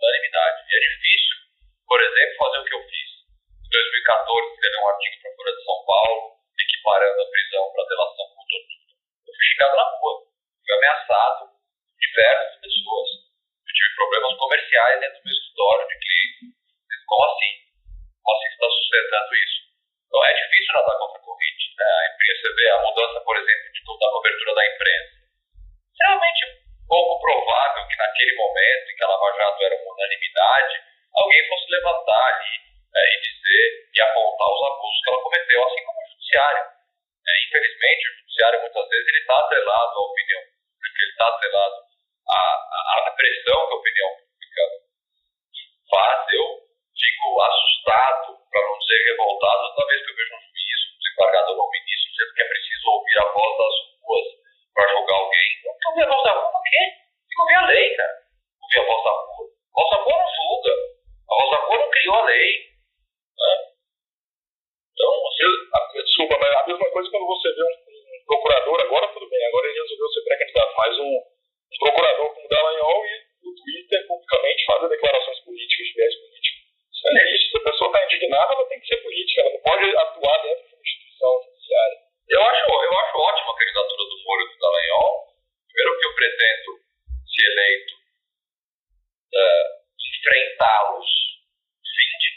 unanimidade. 0.00 0.58
E 0.64 0.76
é 0.76 0.80
difícil, 0.80 1.36
por 1.86 2.00
exemplo, 2.00 2.36
fazer 2.36 2.58
o 2.58 2.64
que 2.64 2.74
eu 2.74 2.82
fiz. 2.88 3.10
Em 3.60 3.70
2014, 3.70 4.54
escrever 4.54 4.80
um 4.80 4.88
artigo 4.88 5.16
para 5.20 5.30
a 5.30 5.36
Folha 5.36 5.52
de 5.56 5.64
São 5.64 5.78
Paulo, 5.84 6.20
equiparando 6.58 7.20
a 7.20 7.30
prisão 7.30 7.64
para 7.72 7.88
delação 7.88 8.26
com 8.34 8.42
tortura. 8.48 8.92
Eu 9.28 9.32
fui 9.36 9.44
xingado 9.44 9.76
na 9.76 9.86
rua, 10.00 10.12
fui 10.64 10.74
ameaçado 10.74 11.42
diversas 12.00 12.60
pessoas. 12.60 13.08
Eu 13.68 13.72
tive 13.76 13.94
problemas 13.94 14.34
comerciais 14.40 15.00
dentro 15.00 15.18
do 15.20 15.24
meu 15.24 15.34
escritório 15.36 15.88
de 15.88 15.96
clientes. 16.00 16.48
Como 17.06 17.24
assim? 17.30 17.52
Como 18.24 18.36
assim 18.36 18.48
você 18.48 18.54
está 18.54 18.68
sustentando 18.70 19.34
isso? 19.34 19.58
Então 20.08 20.24
é 20.24 20.32
difícil 20.34 20.74
nadar 20.74 20.98
contra 20.98 21.18
a 21.18 21.24
corrente. 21.24 21.49
A 21.80 22.14
imprensa, 22.14 22.54
vê 22.56 22.70
a 22.70 22.82
mudança, 22.82 23.20
por 23.24 23.36
exemplo, 23.36 23.72
de 23.72 23.84
toda 23.84 24.06
a 24.06 24.10
cobertura 24.12 24.54
da 24.54 24.66
imprensa. 24.66 25.12
Extremamente 25.92 26.44
pouco 26.90 27.20
provável 27.20 27.86
que 27.86 27.96
naquele 27.96 28.36
momento 28.36 28.90
em 28.90 28.96
que 28.96 29.04
a 29.04 29.08
Lava 29.08 29.36
Jato 29.38 29.64
era 29.64 29.76
uma 29.76 29.94
unanimidade, 29.94 30.74
alguém 31.14 31.48
fosse 31.48 31.70
levantar 31.70 32.34
ali 32.34 32.54
é, 32.90 33.00
e 33.14 33.20
dizer 33.22 33.90
e 33.94 34.02
apontar 34.02 34.48
os 34.50 34.62
abusos 34.66 35.00
que 35.02 35.10
ela 35.10 35.22
cometeu, 35.22 35.64
assim 35.64 35.84
como 35.84 35.98
o 36.00 36.10
judiciário. 36.10 36.64
É, 36.64 37.32
infelizmente, 37.46 38.02
o 38.10 38.14
judiciário 38.18 38.60
muitas 38.60 38.88
vezes 38.88 39.08
ele 39.08 39.20
está 39.20 39.38
atrelado 39.38 39.92
à 39.94 40.02
opinião 40.02 40.40
pública, 40.40 40.98
ele 41.00 41.10
está 41.10 41.26
atrelado 41.28 41.76
à, 42.28 42.40
à, 42.40 43.08
à 43.08 43.10
pressão 43.14 43.66
que 43.66 43.72
a 43.72 43.80
opinião 43.80 44.10
pública 44.18 44.62
faz. 45.90 46.26
Eu 46.34 46.46
fico 46.90 47.40
assustado, 47.40 48.26
para 48.50 48.62
não 48.66 48.78
dizer 48.78 49.00
revoltado, 49.14 49.74
toda 49.74 49.88
vez 49.88 50.04
que 50.04 50.10
eu 50.10 50.16
vejo 50.16 50.34
um 50.34 50.49
ou 51.18 51.66
um 51.66 51.70
ministro 51.70 52.10
dizendo 52.10 52.34
que 52.34 52.42
é 52.42 52.48
preciso 52.48 52.90
ouvir 52.90 53.18
a 53.18 53.32
voz 53.32 53.52
das 53.58 53.74
ruas 54.00 54.26
para 54.74 54.92
julgar 54.92 55.16
alguém. 55.18 55.48
Não 55.64 55.72
tem 55.74 55.88
ouvir 55.90 56.04
a 56.04 56.08
voz 56.14 56.22
da 56.24 56.32
rua, 56.32 56.52
por 56.52 56.62
quê? 56.62 56.80
Tem 56.80 57.34
que 57.34 57.40
ouvir 57.40 57.54
a 57.54 57.66
lei, 57.66 57.96
cara. 57.96 58.14
Ouvir 58.62 58.78
a 58.80 58.86
voz 58.86 59.04
da 59.04 59.10
rua. 59.10 59.46
A 59.50 59.80
voz 59.80 59.90
da 59.90 59.98
rua 60.00 60.16
não 60.20 60.30
julga. 60.30 60.72
A 61.30 61.34
voz 61.34 61.50
da 61.50 61.58
rua 61.66 61.78
não 61.78 61.90
criou 61.90 62.14
a 62.14 62.24
lei. 62.24 62.50
Né? 63.38 63.54
Então, 64.94 65.10
você. 65.10 65.44
Desculpa, 65.90 66.38
mas 66.40 66.54
a 66.54 66.66
mesma 66.66 66.90
coisa 66.90 67.10
quando 67.10 67.26
você 67.26 67.48
vê 67.54 67.62
um, 67.62 67.66
um 67.66 68.24
procurador, 68.26 68.80
agora 68.80 69.08
tudo 69.08 69.28
bem, 69.28 69.46
agora 69.46 69.66
ele 69.66 69.80
resolveu 69.80 70.08
ser 70.08 70.22
pré-candidato, 70.22 70.74
mas 70.76 70.98
um, 70.98 71.14
um 71.16 71.78
procurador 71.78 72.34
como 72.34 72.48
Dallagnol 72.48 73.06
e 73.06 73.12
no 73.42 73.54
Twitter 73.54 74.06
publicamente 74.06 74.64
fazer 74.66 74.88
declarações 74.88 75.40
políticas 75.40 75.86
de 75.86 75.94
viés 75.94 76.14
político. 76.14 76.58
Isso 76.92 77.08
é 77.08 77.12
legítimo. 77.12 77.50
Se 77.50 77.56
a 77.56 77.70
pessoa 77.70 77.88
está 77.88 78.04
indignada, 78.04 78.54
ela 78.54 78.68
tem 78.68 78.80
que 78.80 78.86
ser 78.86 78.96
política, 79.02 79.40
ela 79.40 79.52
não 79.52 79.60
pode 79.60 79.96
atuar 79.96 80.42
dentro 80.42 80.64
de 80.64 80.99
instituição 81.20 81.42
judiciária. 81.44 81.98
Eu 82.30 82.40
acho, 82.40 82.64
eu 82.64 82.92
acho 82.98 83.18
ótima 83.18 83.52
a 83.52 83.58
candidatura 83.58 84.04
do 84.08 84.22
Foro 84.24 84.48
do 84.48 84.58
Dallagnol. 84.58 85.12
Primeiro 85.68 85.98
que 86.00 86.06
eu 86.06 86.14
pretendo, 86.14 86.70
se 87.28 87.40
eleito, 87.44 87.94
uh, 89.36 89.66
enfrentá-los 90.00 91.08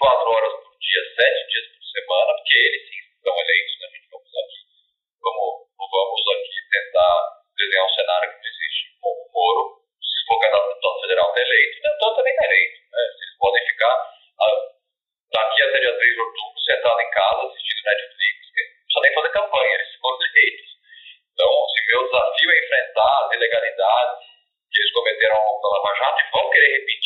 24 0.03 0.29
horas 0.29 0.53
por 0.63 0.73
dia, 0.77 1.01
7 1.15 1.47
dias 1.47 1.67
por 1.71 1.83
semana, 1.87 2.31
porque 2.35 2.53
eles 2.53 2.83
sim 2.89 2.99
são 3.23 3.33
eleitos, 3.39 3.79
né? 3.79 3.87
A 3.87 3.91
gente 3.95 4.09
vamos 4.11 4.33
aqui, 4.43 4.59
vamos, 5.23 5.53
vamos 5.79 6.23
aqui 6.35 6.57
tentar 6.69 7.15
desenhar 7.55 7.85
um 7.85 7.95
cenário 7.95 8.29
que 8.29 8.37
não 8.43 8.49
existe 8.51 8.83
com 8.99 9.09
o 9.09 9.29
Moro. 9.31 9.63
Se 10.03 10.27
for 10.27 10.39
candidato 10.39 10.67
deputado 10.67 11.01
federal 11.01 11.29
está 11.29 11.41
eleito, 11.41 11.81
deputado 11.81 12.15
também 12.15 12.33
está 12.33 12.45
eleito. 12.45 12.77
Né? 12.91 13.01
Eles 13.03 13.37
podem 13.39 13.63
ficar 13.67 13.95
uh, 13.95 14.61
daqui 15.31 15.61
até 15.63 15.79
dia 15.79 15.95
3 15.97 16.13
de 16.13 16.21
outubro 16.21 16.59
sentado 16.59 16.99
em 16.99 17.11
casa 17.11 17.41
assistindo 17.47 17.83
Netflix 17.83 18.22
Lava 25.73 25.91
Jato 25.97 26.21
e 26.21 26.29
vão 26.29 26.49
querer 26.51 26.71
repetir 26.77 27.02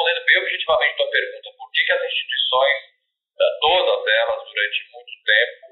respondendo 0.00 0.24
bem 0.24 0.38
objetivamente 0.38 0.92
a 0.92 0.96
tua 0.96 1.10
pergunta, 1.10 1.50
por 1.58 1.70
que, 1.72 1.84
que 1.84 1.92
as 1.92 2.04
instituições, 2.04 2.78
todas 3.60 4.00
elas, 4.08 4.40
durante 4.48 4.78
muito 4.92 5.14
tempo, 5.24 5.64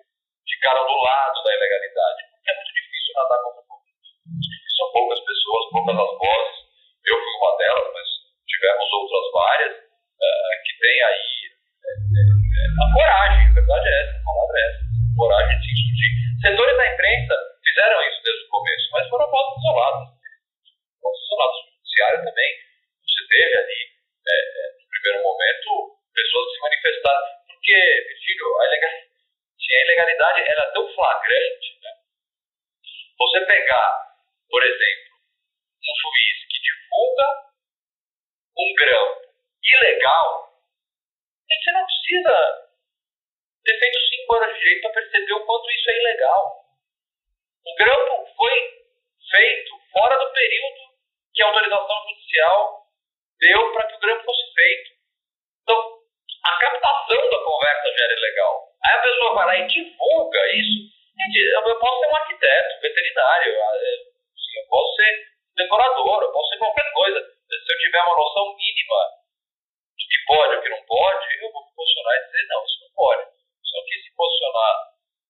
ficaram 0.45 0.85
do 0.85 0.97
lado 1.01 1.43
da 1.43 1.55
ilegalidade? 1.55 2.21
Porque 2.29 2.51
é 2.51 2.55
muito 2.57 2.73
difícil 2.75 3.13
nadar 3.17 3.39
contra 3.41 3.61
o. 3.61 3.79
São 4.77 4.93
poucas 4.93 5.21
pessoas, 5.25 5.63
poucas 5.73 5.97
as 5.97 6.13
vozes. 6.19 6.59
Eu 7.09 7.17
fui 7.17 7.35
uma 7.41 7.57
delas, 7.57 7.89
mas 7.95 8.09
tivemos 8.45 8.93
outras 8.93 9.27
várias 9.33 9.75
uh, 9.81 10.55
que 10.65 10.73
têm 10.79 10.99
aí 11.03 11.29
é, 11.89 11.93
é, 12.21 12.65
a 12.69 12.87
coragem, 12.93 13.49
a 13.49 13.55
verdade 13.55 13.89
é 13.89 13.97
essa, 14.05 14.17
a 14.19 14.25
palavra 14.29 14.57
é 14.59 14.65
essa, 14.69 14.83
coragem 15.17 15.57
de 15.57 15.69
insurgir. 15.73 16.13
Setores 16.45 16.77
da 16.77 16.93
imprensa 16.93 17.35
fizeram 17.65 17.99
isso 18.13 18.21
desde 18.23 18.45
o 18.45 18.49
começo, 18.49 18.87
mas 18.93 19.09
foram 19.09 19.31
votos 19.31 19.57
isolados. 19.57 20.05
Votos 21.01 21.23
isolados. 21.25 21.59
Judiciário 21.81 22.25
também. 22.25 22.53
Você 23.03 23.23
teve 23.27 23.57
ali, 23.57 23.98
é, 24.29 24.37
é, 24.37 24.65
no 24.77 24.89
primeiro 24.89 25.23
momento, 25.23 25.99
pessoas 26.15 26.53
se 26.53 26.61
manifestaram. 26.61 27.27
Porque, 27.47 27.79
filho, 28.25 28.47
a 28.61 28.67
ilegalidade, 28.67 29.09
a 29.69 29.85
ilegalidade 29.85 30.41
era 30.51 30.73
tão 30.73 30.95
flagrante. 30.95 31.69
Né? 31.83 31.91
Você 33.19 33.41
pegar, 33.47 33.91
por 34.51 34.63
exemplo, 34.63 35.13
um 35.79 35.95
juiz 36.01 36.37
que 36.49 36.59
divulga 36.61 37.27
um 38.59 38.75
grão 38.75 39.07
ilegal, 39.63 40.49
você 41.69 41.73
não 41.73 41.85
precisa 41.85 42.69
ter 43.65 43.79
feito 43.79 43.99
cinco 44.09 44.35
anos 44.37 44.55
de 44.55 44.59
direito 44.61 44.83
para 44.83 44.93
perceber 44.93 45.33
o 45.35 45.45
quanto 45.45 45.71
isso 45.71 45.91
é 45.91 45.97
ilegal. 45.99 46.65
O 47.67 47.75
grampo 47.77 48.27
foi 48.37 48.55
feito 49.31 49.79
fora 49.93 50.17
do 50.19 50.33
período 50.33 50.81
que 51.35 51.43
a 51.43 51.47
autorização 51.49 52.09
judicial 52.09 52.78
deu 53.41 53.73
para 53.73 53.87
que 53.87 53.95
o 53.97 54.01
grampo 54.01 54.25
fosse 54.25 54.55
feito. 54.55 54.91
Então, 55.63 55.99
a 56.45 56.59
captação 56.59 57.31
da 57.31 57.45
conversa 57.45 57.97
já 57.97 58.05
era 58.05 58.15
ilegal. 58.15 58.69
Aí 58.85 58.95
a 58.95 59.03
pessoa 59.03 59.35
vai 59.35 59.47
lá 59.47 59.57
e 59.59 59.67
divulga 59.67 60.41
isso. 60.55 60.99
Eu 61.19 61.79
posso 61.79 62.01
ser 62.01 62.07
um 62.07 62.17
arquiteto, 62.17 62.81
veterinário, 62.81 63.53
ah, 63.53 63.73
é, 63.75 64.61
eu 64.61 64.67
posso 64.69 64.95
ser 64.97 65.29
decorador, 65.57 66.23
eu 66.23 66.33
posso 66.33 66.49
ser 66.51 66.59
qualquer 66.59 66.93
coisa. 66.93 67.21
Se 67.21 67.73
eu 67.73 67.79
tiver 67.79 68.03
uma 68.03 68.17
noção 68.17 68.57
mínima 68.57 69.03
de 69.99 70.07
que 70.07 70.25
pode 70.27 70.55
ou 70.55 70.63
que 70.63 70.69
não 70.69 70.83
pode, 70.85 71.27
eu 71.43 71.53
vou 71.53 71.67
me 71.67 71.75
posicionar 71.75 72.15
e 72.15 72.25
dizer, 72.27 72.47
não, 72.49 72.65
isso 72.65 72.81
não 72.81 72.91
pode. 72.95 73.23
Só 73.65 73.85
que 73.85 74.03
se 74.03 74.15
posicionar 74.15 74.75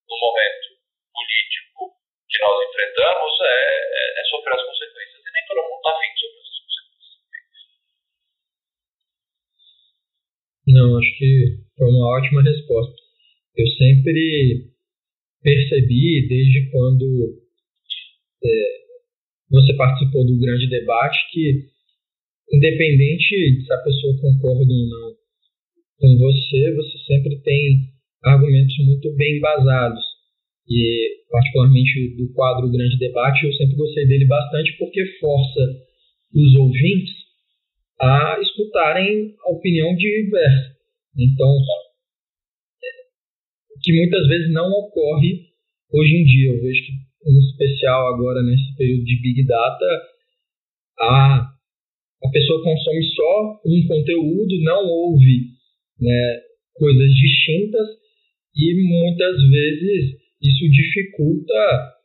no 0.08 0.18
momento 0.18 0.68
político 1.12 1.96
que 2.28 2.38
nós 2.42 2.68
enfrentamos 2.68 3.40
é, 3.40 3.46
é, 3.48 4.20
é 4.20 4.24
sofrer 4.24 4.54
as 4.54 4.62
consequências. 4.62 5.22
E 5.24 5.32
nem 5.32 5.46
todo 5.46 5.62
mundo 5.62 5.76
está 5.76 5.90
afim 5.90 6.12
de 6.12 6.20
sofrer 6.20 6.42
as 6.42 6.60
consequências. 6.60 7.68
Não, 10.68 10.98
acho 10.98 11.16
que 11.16 11.56
foi 11.78 11.88
uma 11.88 12.18
ótima 12.18 12.42
resposta. 12.42 12.94
Eu 13.56 13.66
sempre 13.68 14.68
percebi, 15.42 16.28
desde 16.28 16.70
quando 16.70 17.40
é, 18.44 18.48
você 19.50 19.74
participou 19.74 20.26
do 20.26 20.38
grande 20.38 20.68
debate, 20.68 21.18
que 21.32 21.64
independente 22.52 23.64
se 23.64 23.72
a 23.72 23.78
pessoa 23.78 24.20
concorda 24.20 24.72
ou 24.72 24.88
não 24.88 25.14
com 26.00 26.18
você, 26.18 26.74
você 26.74 26.98
sempre 27.06 27.40
tem 27.40 27.88
argumentos 28.22 28.76
muito 28.84 29.14
bem 29.16 29.38
embasados 29.38 30.04
e 30.68 31.24
particularmente 31.30 32.14
do 32.16 32.32
quadro 32.34 32.70
Grande 32.70 32.98
Debate, 32.98 33.46
eu 33.46 33.52
sempre 33.54 33.76
gostei 33.76 34.06
dele 34.06 34.26
bastante 34.26 34.76
porque 34.78 35.04
força 35.18 35.60
os 36.34 36.54
ouvintes 36.56 37.17
a 38.00 38.38
escutarem 38.40 39.34
a 39.44 39.50
opinião 39.50 39.94
diversa. 39.96 40.76
Então, 41.16 41.48
que 43.82 43.92
muitas 43.92 44.26
vezes 44.28 44.52
não 44.52 44.70
ocorre 44.70 45.48
hoje 45.92 46.14
em 46.14 46.24
dia. 46.24 46.52
Eu 46.52 46.60
vejo 46.60 46.86
que, 46.86 46.92
em 47.30 47.38
especial 47.50 48.14
agora 48.14 48.42
nesse 48.42 48.76
período 48.76 49.04
de 49.04 49.22
Big 49.22 49.46
Data, 49.46 50.02
a, 51.00 51.52
a 52.24 52.28
pessoa 52.30 52.62
consome 52.62 53.02
só 53.14 53.60
um 53.64 53.86
conteúdo, 53.86 54.62
não 54.62 54.84
ouve 54.86 55.46
né, 56.00 56.40
coisas 56.74 57.10
distintas 57.14 57.86
e 58.54 58.74
muitas 58.74 59.36
vezes 59.50 60.18
isso 60.42 60.70
dificulta 60.70 61.98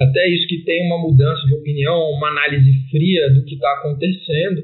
até 0.00 0.28
isso 0.28 0.48
que 0.48 0.64
tem 0.64 0.86
uma 0.86 0.98
mudança 0.98 1.46
de 1.46 1.54
opinião, 1.54 2.10
uma 2.10 2.28
análise 2.28 2.72
fria 2.90 3.32
do 3.32 3.44
que 3.44 3.54
está 3.54 3.72
acontecendo. 3.78 4.62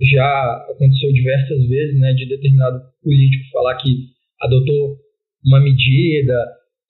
Já 0.00 0.66
aconteceu 0.70 1.12
diversas 1.12 1.68
vezes, 1.68 1.98
né, 1.98 2.12
de 2.12 2.28
determinado 2.28 2.80
político 3.02 3.50
falar 3.52 3.76
que 3.76 4.08
adotou 4.42 4.96
uma 5.44 5.60
medida 5.60 6.34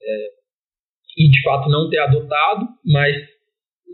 é, 0.02 0.26
e 1.18 1.30
de 1.30 1.42
fato 1.42 1.68
não 1.68 1.88
ter 1.88 1.98
adotado, 1.98 2.66
mas 2.84 3.16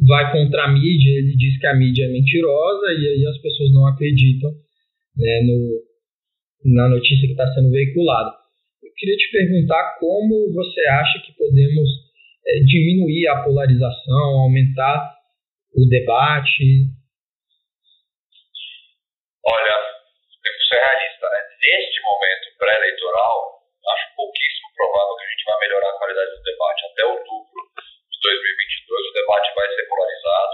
vai 0.06 0.32
contra 0.32 0.64
a 0.64 0.72
mídia, 0.72 1.10
ele 1.10 1.36
diz 1.36 1.58
que 1.58 1.66
a 1.66 1.76
mídia 1.76 2.04
é 2.04 2.08
mentirosa 2.08 2.86
e 2.92 3.08
aí 3.08 3.26
as 3.26 3.38
pessoas 3.42 3.72
não 3.72 3.86
acreditam 3.86 4.50
né, 5.16 5.42
no, 5.44 6.72
na 6.74 6.88
notícia 6.88 7.26
que 7.26 7.32
está 7.32 7.52
sendo 7.54 7.70
veiculada 7.70 8.42
queria 9.02 9.16
te 9.16 9.30
perguntar 9.32 9.98
como 9.98 10.52
você 10.54 10.80
acha 10.86 11.18
que 11.26 11.32
podemos 11.32 11.88
é, 12.46 12.60
diminuir 12.60 13.26
a 13.26 13.42
polarização, 13.42 14.40
aumentar 14.40 15.16
o 15.74 15.84
debate. 15.86 16.86
Olha, 19.52 19.76
temos 20.40 20.58
que 20.64 20.64
ser 20.64 20.80
realista, 20.80 21.28
né? 21.28 21.40
Neste 21.60 22.00
momento 22.00 22.56
pré-eleitoral, 22.56 23.60
acho 23.84 24.16
pouquíssimo 24.16 24.68
provável 24.74 25.16
que 25.16 25.24
a 25.24 25.28
gente 25.28 25.44
vai 25.44 25.58
melhorar 25.60 25.90
a 25.90 25.98
qualidade 25.98 26.30
do 26.30 26.42
debate. 26.42 26.86
Até 26.86 27.04
outubro 27.04 27.60
de 27.76 28.18
2022, 28.22 29.08
o 29.08 29.12
debate 29.12 29.54
vai 29.54 29.68
ser 29.76 29.84
polarizado, 29.92 30.52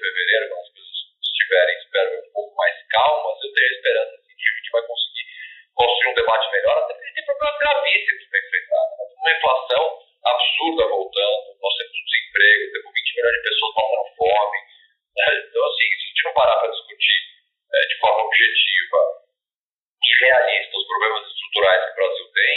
fevereiro, 0.00 0.48
quando 0.48 0.60
as 0.60 0.72
coisas 0.72 0.96
estiverem, 1.20 1.76
espero, 1.76 2.10
um 2.16 2.32
pouco 2.32 2.56
mais 2.56 2.74
calmas, 2.88 3.36
eu 3.44 3.52
tenho 3.52 3.72
esperança 3.76 4.16
de 4.16 4.32
que 4.34 4.48
a 4.48 4.54
gente 4.56 4.70
vai 4.72 4.82
conseguir 4.88 5.26
construir 5.74 6.10
um 6.10 6.14
debate 6.14 6.46
melhor, 6.52 6.76
até 6.78 6.94
porque 6.94 7.14
tem 7.14 7.24
problemas 7.24 7.58
gravíssimos 7.60 8.24
para 8.28 8.40
enfrentar. 8.40 8.84
Uma 9.20 9.32
inflação 9.36 9.84
absurda 10.24 10.82
voltando, 10.88 11.46
nós 11.60 11.74
temos 11.76 11.94
um 11.96 12.04
desemprego, 12.04 12.72
temos 12.72 12.92
20 12.92 13.16
milhões 13.16 13.36
de 13.36 13.42
pessoas 13.42 13.74
passando 13.74 14.16
fome. 14.16 14.58
Né? 15.16 15.26
Então, 15.48 15.62
assim, 15.64 15.88
se 15.90 16.00
a 16.00 16.08
gente 16.08 16.24
não 16.24 16.34
parar 16.34 16.56
para 16.60 16.70
discutir 16.70 17.18
é, 17.70 17.78
de 17.86 17.96
forma 18.00 18.20
objetiva 18.24 19.00
e 20.00 20.10
realista 20.24 20.76
os 20.76 20.86
problemas 20.86 21.22
estruturais 21.28 21.84
que 21.84 21.92
o 21.92 21.98
Brasil 22.00 22.26
tem, 22.32 22.56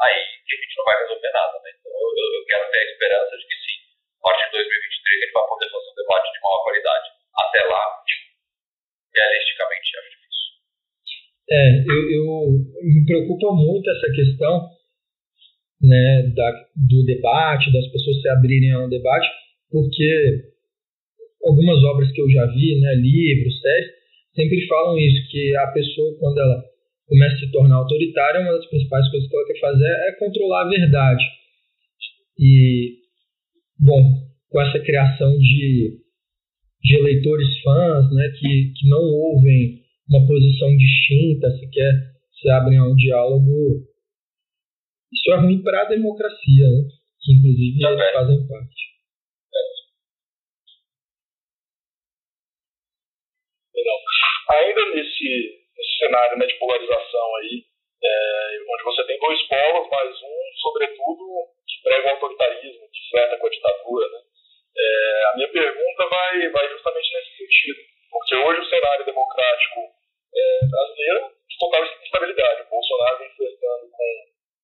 aí 0.00 0.18
a 0.20 0.56
gente 0.56 0.76
não 0.78 0.84
vai 0.84 0.96
resolver 1.02 1.30
nada. 1.30 1.54
Né? 1.60 1.70
Então, 1.74 1.92
eu, 1.92 2.26
eu 2.34 2.44
quero 2.46 2.70
ter 2.70 2.78
a 2.78 2.90
esperança 2.90 3.36
de 3.36 3.46
que 3.46 3.56
sim, 3.66 3.78
a 4.18 4.22
partir 4.22 4.44
de 4.46 4.52
2023 4.52 4.70
a 4.70 5.24
gente 5.24 5.32
vai 5.32 5.46
poder 5.46 5.68
fazer 5.70 5.90
um 5.90 5.98
debate 6.00 6.32
de 6.32 6.40
maior 6.40 6.62
qualidade. 6.62 7.08
Até 7.30 7.60
lá, 7.64 7.84
realisticamente, 9.14 9.98
acho 9.98 10.10
difícil. 10.10 10.50
É, 11.50 11.58
eu, 11.82 11.98
eu 12.14 12.26
me 12.84 12.99
preocupa 13.10 13.52
muito 13.52 13.90
essa 13.90 14.12
questão 14.12 14.68
né, 15.82 16.32
da, 16.36 16.68
do 16.76 17.04
debate, 17.04 17.72
das 17.72 17.86
pessoas 17.88 18.20
se 18.22 18.28
abrirem 18.28 18.70
a 18.72 18.84
um 18.84 18.88
debate, 18.88 19.26
porque 19.70 20.44
algumas 21.44 21.82
obras 21.84 22.12
que 22.12 22.20
eu 22.20 22.30
já 22.30 22.46
vi, 22.46 22.78
né, 22.78 22.94
livros, 22.94 23.60
séries, 23.60 23.90
sempre 24.34 24.64
falam 24.68 24.96
isso, 24.98 25.28
que 25.30 25.56
a 25.56 25.66
pessoa, 25.68 26.16
quando 26.20 26.38
ela 26.38 26.62
começa 27.06 27.34
a 27.34 27.38
se 27.40 27.50
tornar 27.50 27.76
autoritária, 27.76 28.42
uma 28.42 28.52
das 28.52 28.66
principais 28.66 29.10
coisas 29.10 29.28
que 29.28 29.36
ela 29.36 29.46
quer 29.46 29.60
fazer 29.60 29.88
é 29.88 30.12
controlar 30.18 30.66
a 30.66 30.68
verdade. 30.68 31.24
E, 32.38 32.98
bom, 33.78 34.00
com 34.50 34.62
essa 34.62 34.78
criação 34.78 35.36
de, 35.36 35.98
de 36.84 36.96
eleitores 36.96 37.58
fãs, 37.62 38.14
né, 38.14 38.28
que, 38.38 38.72
que 38.78 38.88
não 38.88 39.02
ouvem 39.02 39.80
uma 40.08 40.26
posição 40.26 40.76
distinta, 40.76 41.50
sequer 41.58 42.09
se 42.40 42.48
abrem 42.48 42.78
a 42.78 42.84
um 42.84 42.96
diálogo, 42.96 43.84
isso 45.12 45.32
é 45.32 45.36
ruim 45.36 45.62
para 45.62 45.82
a 45.82 45.84
democracia, 45.84 46.66
né? 46.68 46.88
que 47.20 47.32
inclusive 47.36 47.80
Também. 47.80 48.00
eles 48.00 48.12
fazem 48.14 48.48
parte. 48.48 48.90
Ainda 54.50 54.84
nesse, 54.94 55.28
nesse 55.76 55.98
cenário 55.98 56.38
né, 56.38 56.46
de 56.46 56.58
polarização 56.58 57.36
aí, 57.36 57.64
é, 58.02 58.58
onde 58.68 58.84
você 58.84 59.06
tem 59.06 59.18
dois 59.20 59.40
polos, 59.46 59.88
mas 59.90 60.16
um, 60.22 60.58
sobretudo, 60.60 61.22
que 61.68 61.82
prega 61.84 62.08
o 62.08 62.10
autoritarismo, 62.10 62.88
que 62.90 63.10
flerta 63.10 63.38
com 63.38 63.46
a 63.46 63.50
ditadura, 63.50 64.08
né? 64.08 64.18
É, 64.76 65.24
a 65.32 65.36
minha 65.36 65.48
pergunta 65.48 66.06
vai, 66.08 66.48
vai 66.48 66.68
justamente 66.70 67.12
nesse 67.12 67.36
sentido, 67.36 67.80
porque 68.10 68.36
hoje 68.36 68.60
o 68.60 68.70
cenário 68.70 69.04
democrático 69.04 69.80
é, 70.34 70.66
brasileiro 70.66 71.39
total 71.60 71.84
instabilidade. 71.84 72.62
O 72.62 72.70
Bolsonaro 72.70 73.18
vem 73.18 73.28
enfrentando 73.28 73.90
com 73.92 74.04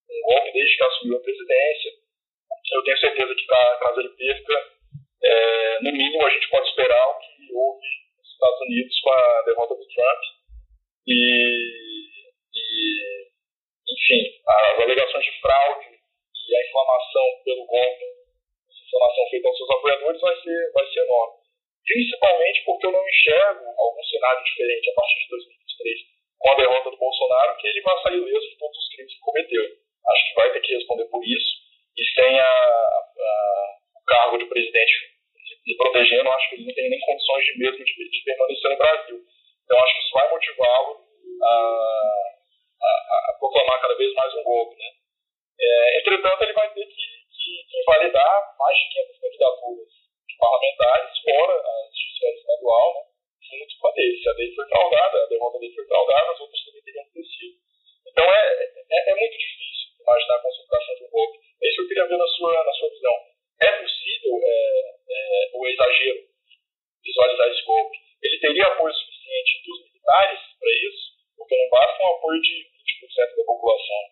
um 0.08 0.22
golpe 0.24 0.52
desde 0.52 0.76
que 0.76 0.84
assumiu 0.84 1.16
a 1.18 1.20
presidência. 1.20 1.90
Eu 2.72 2.82
tenho 2.82 2.98
certeza 2.98 3.34
que 3.34 3.46
caso 3.46 4.00
ele 4.00 4.08
perca, 4.08 4.76
é, 5.22 5.82
no 5.82 5.92
mínimo 5.92 6.26
a 6.26 6.30
gente 6.30 6.48
pode 6.48 6.68
esperar 6.68 7.06
o 7.08 7.18
que 7.18 7.52
houve 7.52 7.86
nos 8.18 8.32
Estados 8.32 8.60
Unidos 8.62 9.00
com 9.00 9.10
a 9.12 9.42
derrota 9.42 9.74
do 9.74 9.86
Trump. 9.86 10.22
E, 11.06 12.06
e 12.54 13.28
enfim, 13.88 14.40
as 14.46 14.80
alegações 14.80 15.24
de 15.24 15.40
fraude 15.40 15.86
e 16.48 16.56
a 16.56 16.68
inflamação 16.68 17.26
pelo 17.44 17.66
golpe, 17.66 18.04
essa 18.68 18.84
inflamação 18.84 19.30
feita 19.30 19.48
aos 19.48 19.56
seus 19.56 19.70
apoiadores 19.70 20.20
vai 20.20 20.36
ser, 20.42 20.72
vai 20.72 20.86
ser 20.92 21.00
enorme. 21.04 21.36
Principalmente 21.84 22.64
porque 22.64 22.86
eu 22.86 22.92
não 22.92 23.08
enxergo 23.08 23.64
algum 23.78 24.02
cenário 24.02 24.44
diferente 24.44 24.90
a 24.90 24.94
partir 24.94 25.20
de 25.20 25.28
2023 25.28 26.15
com 26.38 26.50
a 26.50 26.56
derrota 26.56 26.90
do 26.90 26.96
Bolsonaro, 26.96 27.56
que 27.56 27.66
ele 27.66 27.80
vai 27.82 28.02
sair 28.02 28.20
leso 28.20 28.48
de 28.50 28.58
todos 28.58 28.76
os 28.76 28.88
crimes 28.94 29.14
que 29.14 29.20
cometeu 29.20 29.86
acho 30.08 30.28
que 30.28 30.34
vai 30.34 30.52
ter 30.52 30.60
que 30.60 30.74
responder 30.74 31.04
por 31.06 31.22
isso. 31.24 31.54
E 31.96 32.04
sem 32.14 32.38
a, 32.38 32.44
a, 32.44 33.76
o 33.96 34.04
cargo 34.06 34.38
de 34.38 34.46
presidente 34.46 35.16
lhe 35.66 35.76
protegendo, 35.76 36.30
acho 36.30 36.48
que 36.48 36.54
ele 36.56 36.66
não 36.66 36.74
tem 36.74 36.90
nem 36.90 37.00
condições 37.00 37.44
de 37.44 37.58
mesmo 37.58 37.84
de, 37.84 38.10
de 38.10 38.24
permanecer 38.24 38.70
no 38.70 38.76
Brasil. 38.76 39.20
Então, 39.64 39.78
acho 39.78 39.94
que 39.94 40.02
isso 40.02 40.14
vai 40.14 40.30
motivá-lo 40.30 41.04
a, 41.42 41.52
a, 42.82 42.86
a, 42.86 43.36
proclamar 43.38 43.80
cada 43.80 43.96
vez 43.96 44.14
mais 44.14 44.32
um 44.34 44.44
golpe. 44.44 44.76
Né? 44.76 44.90
É, 45.60 45.98
entretanto, 46.00 46.42
ele 46.42 46.52
vai 46.52 46.72
ter 46.72 46.86
que, 46.86 46.94
que, 46.94 47.64
que 47.68 47.80
invalidar 47.80 48.54
mais 48.58 48.78
de 48.78 48.88
500 48.90 49.20
candidaturas 49.20 49.88
parlamentares, 50.38 51.18
fora 51.24 51.54
a 51.54 51.88
justiça 51.90 52.26
estadual, 52.28 52.94
né? 52.94 53.15
A 53.54 53.92
dele. 53.92 54.22
Se 54.22 54.28
a 54.28 54.32
dele 54.32 54.54
foi 54.54 54.68
fraudada, 54.68 55.22
a 55.22 55.26
derrota 55.26 55.58
dele 55.58 55.74
foi 55.74 55.86
fraudada, 55.86 56.32
as 56.32 56.40
outras 56.40 56.64
também 56.64 56.82
teriam 56.82 57.04
sido. 57.04 57.56
Então, 58.06 58.24
é, 58.24 58.64
é, 58.90 59.10
é 59.10 59.14
muito 59.14 59.38
difícil 59.38 59.86
imaginar 60.00 60.34
a 60.36 60.42
concentração 60.42 60.94
de 60.94 61.04
um 61.04 61.10
golpe. 61.10 61.38
É 61.62 61.68
isso 61.68 61.76
que 61.76 61.82
eu 61.82 61.88
queria 61.88 62.06
ver 62.06 62.18
na 62.18 62.26
sua, 62.26 62.64
na 62.64 62.72
sua 62.72 62.90
visão. 62.90 63.16
É 63.62 63.72
possível 63.82 64.40
é, 64.42 64.94
é, 65.10 65.50
o 65.54 65.68
exagero 65.68 66.20
visualizar 67.02 67.48
esse 67.48 67.64
golpe? 67.64 67.96
Ele 68.22 68.40
teria 68.40 68.66
apoio 68.66 68.94
suficiente 68.94 69.62
dos 69.66 69.84
militares 69.84 70.40
para 70.58 70.72
isso? 70.72 71.04
Porque 71.36 71.56
não 71.56 71.68
basta 71.70 72.02
um 72.02 72.16
apoio 72.16 72.40
de 72.40 72.66
20% 73.06 73.36
da 73.36 73.44
população. 73.44 74.02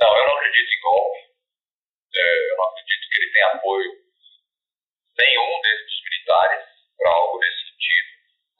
Não, 0.00 0.18
eu 0.18 0.26
não 0.26 0.36
acredito 0.36 0.70
em 0.70 0.80
golpe. 0.80 1.18
É, 2.14 2.50
eu 2.52 2.56
não 2.56 2.64
acredito 2.64 3.08
que 3.10 3.22
ele 3.22 3.32
tenha 3.32 3.46
apoio 3.46 3.90
nenhum 5.18 5.60
desses 5.62 6.02
militares 6.04 6.64
para 6.96 7.10
algo 7.10 7.38
nesse 7.38 7.65
sentido, 7.76 8.08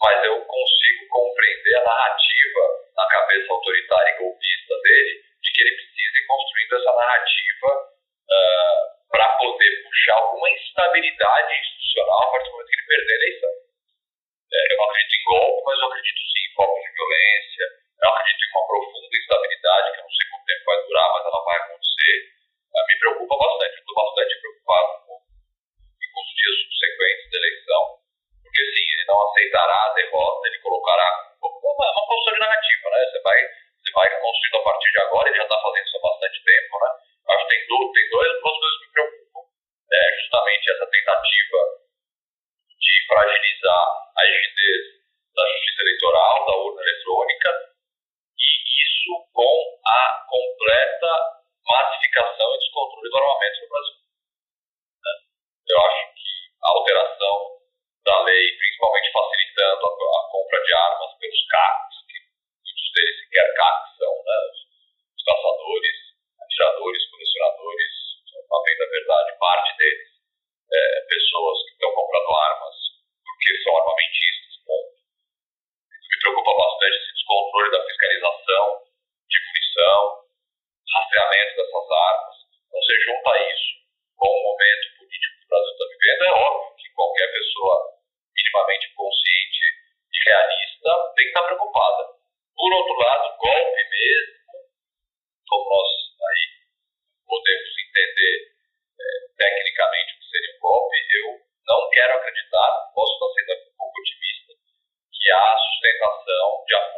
mas 0.01 0.25
eu 0.25 0.45
consigo 0.45 1.09
compreender 1.09 1.77
a 1.77 1.85
narrativa 1.85 2.63
na 2.97 3.09
cabeça 3.09 3.53
autoritária 3.53 4.13
e 4.13 4.19
golpista 4.19 4.75
dele 4.83 5.25
de 5.43 5.53
que 5.53 5.61
ele 5.61 5.77
precisa 5.77 6.17
ir 6.21 6.27
construindo 6.27 6.73
essa 6.77 6.93
narrativa 6.97 7.71
uh, 7.73 8.33
ah, 8.33 8.83
para 9.11 9.39
poder 9.39 9.83
puxar 9.83 10.15
alguma 10.15 10.51
instabilidade 10.51 11.61
institucional 11.61 12.23
a 12.23 12.31
partir 12.31 12.47
do 12.47 12.53
momento 12.53 12.69
que 12.69 12.77
ele 12.77 12.89
perder 12.89 13.13
a 13.13 13.17
eleição. 13.17 13.51
É, 14.53 14.73
eu 14.73 14.77
não 14.77 14.85
acredito 14.85 15.17
em 15.17 15.25
golpe, 15.25 15.63
mas 15.65 15.79
eu 15.81 15.87
acredito 15.87 16.21
sim 16.21 16.43
em 16.45 16.55
focos 16.55 16.83
de 16.83 16.93
violência, 16.93 17.65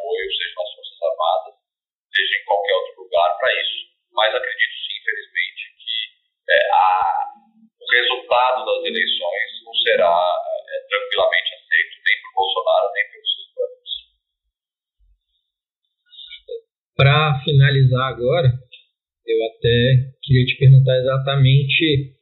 apoio, 0.09 0.25
seja 0.33 0.53
nas 0.57 0.73
Forças 0.73 1.01
Armadas, 1.05 1.53
seja 2.09 2.33
em 2.41 2.45
qualquer 2.45 2.73
outro 2.73 3.03
lugar 3.05 3.29
para 3.37 3.49
isso. 3.61 3.79
Mas 4.09 4.33
acredito 4.33 4.75
sim, 4.81 4.95
infelizmente, 4.97 5.61
que 5.77 5.97
é, 6.49 6.59
a, 6.73 6.89
o 7.77 7.85
resultado 7.93 8.65
das 8.65 8.81
eleições 8.89 9.49
não 9.63 9.73
será 9.85 10.09
é, 10.09 10.73
tranquilamente 10.89 11.49
aceito 11.53 11.93
nem 12.01 12.17
por 12.25 12.31
Bolsonaro, 12.41 12.87
nem 12.93 13.05
pelos 13.13 13.29
seus 13.29 13.47
planos. 13.53 13.91
Para 16.97 17.41
finalizar 17.45 18.05
agora, 18.09 18.49
eu 18.49 19.39
até 19.45 19.77
queria 20.25 20.45
te 20.45 20.57
perguntar 20.57 20.97
exatamente 20.97 22.17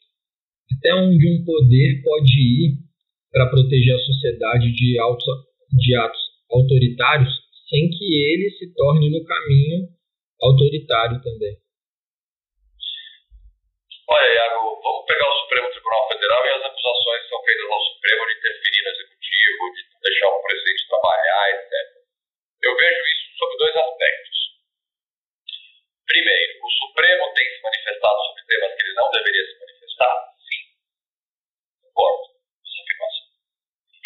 até 0.75 0.93
onde 0.93 1.23
um 1.23 1.45
poder 1.45 2.03
pode 2.03 2.35
ir 2.35 2.83
para 3.31 3.49
proteger 3.49 3.95
a 3.95 3.99
sociedade 3.99 4.71
de, 4.75 4.99
auto, 4.99 5.25
de 5.71 5.95
atos 5.95 6.21
autoritários 6.51 7.36
sem 7.69 7.89
que 7.89 8.07
ele 8.15 8.49
se 8.57 8.73
torne 8.73 9.11
no 9.11 9.23
caminho 9.25 9.87
autoritário 10.41 11.21
também. 11.21 11.55
Olha, 14.07 14.33
Iago, 14.33 14.79
vamos 14.79 15.05
pegar 15.05 15.27
o 15.27 15.39
Supremo 15.43 15.69
Tribunal 15.69 16.07
Federal 16.07 16.45
e 16.45 16.49
as 16.49 16.63
acusações 16.63 17.21
que 17.23 17.29
são 17.29 17.43
feitas 17.43 17.67
ao 17.67 17.81
Supremo 17.91 18.23
de 18.23 18.33
interferir 18.39 18.81
no 18.83 18.89
Executivo, 18.95 19.61
de 19.75 19.81
deixar 19.99 20.27
o 20.31 20.43
presidente 20.43 20.87
trabalhar, 20.87 21.45
etc. 21.51 21.73
Eu 22.63 22.73
vejo 22.77 23.01
isso 23.03 23.37
sob 23.37 23.57
dois 23.57 23.75
aspectos. 23.75 24.37
Primeiro, 26.07 26.53
o 26.63 26.69
Supremo 26.71 27.33
tem 27.35 27.45
se 27.51 27.61
manifestado 27.61 28.19
sobre 28.31 28.43
temas 28.47 28.71
que 28.75 28.83
ele 28.87 28.95
não 28.95 29.11
deveria 29.11 29.43
se 29.43 29.59
manifestar? 29.59 30.15
Sim. 30.39 30.63
Concordo 31.83 32.31
com 32.31 32.63
essa 32.63 32.79
afirmação. 32.79 33.27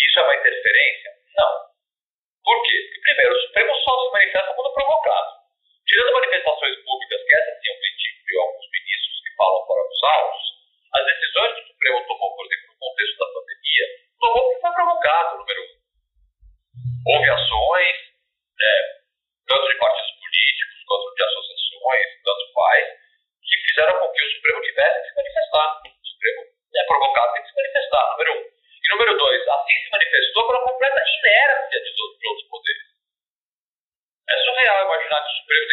Isso 0.01 0.17
é 0.17 0.23
uma 0.25 0.35
interferência? 0.41 1.09
Não. 1.37 1.53
Por 2.41 2.57
quê? 2.65 2.77
Porque, 2.89 3.01
primeiro, 3.05 3.37
o 3.37 3.41
Se 4.21 4.27
manifesta 4.29 4.53
quando 4.53 4.73
provocado. 4.75 5.31
Tirando 5.87 6.13
manifestações 6.13 6.75
públicas, 6.85 7.19
que 7.25 7.33
essas 7.33 7.57
sim 7.57 7.69
eu 7.73 7.79
critico 7.81 8.21
alguns 8.37 8.67
ministros 8.69 9.17
que 9.25 9.33
falam 9.33 9.65
fora 9.65 9.83
dos 9.89 10.03
autos, 10.03 10.40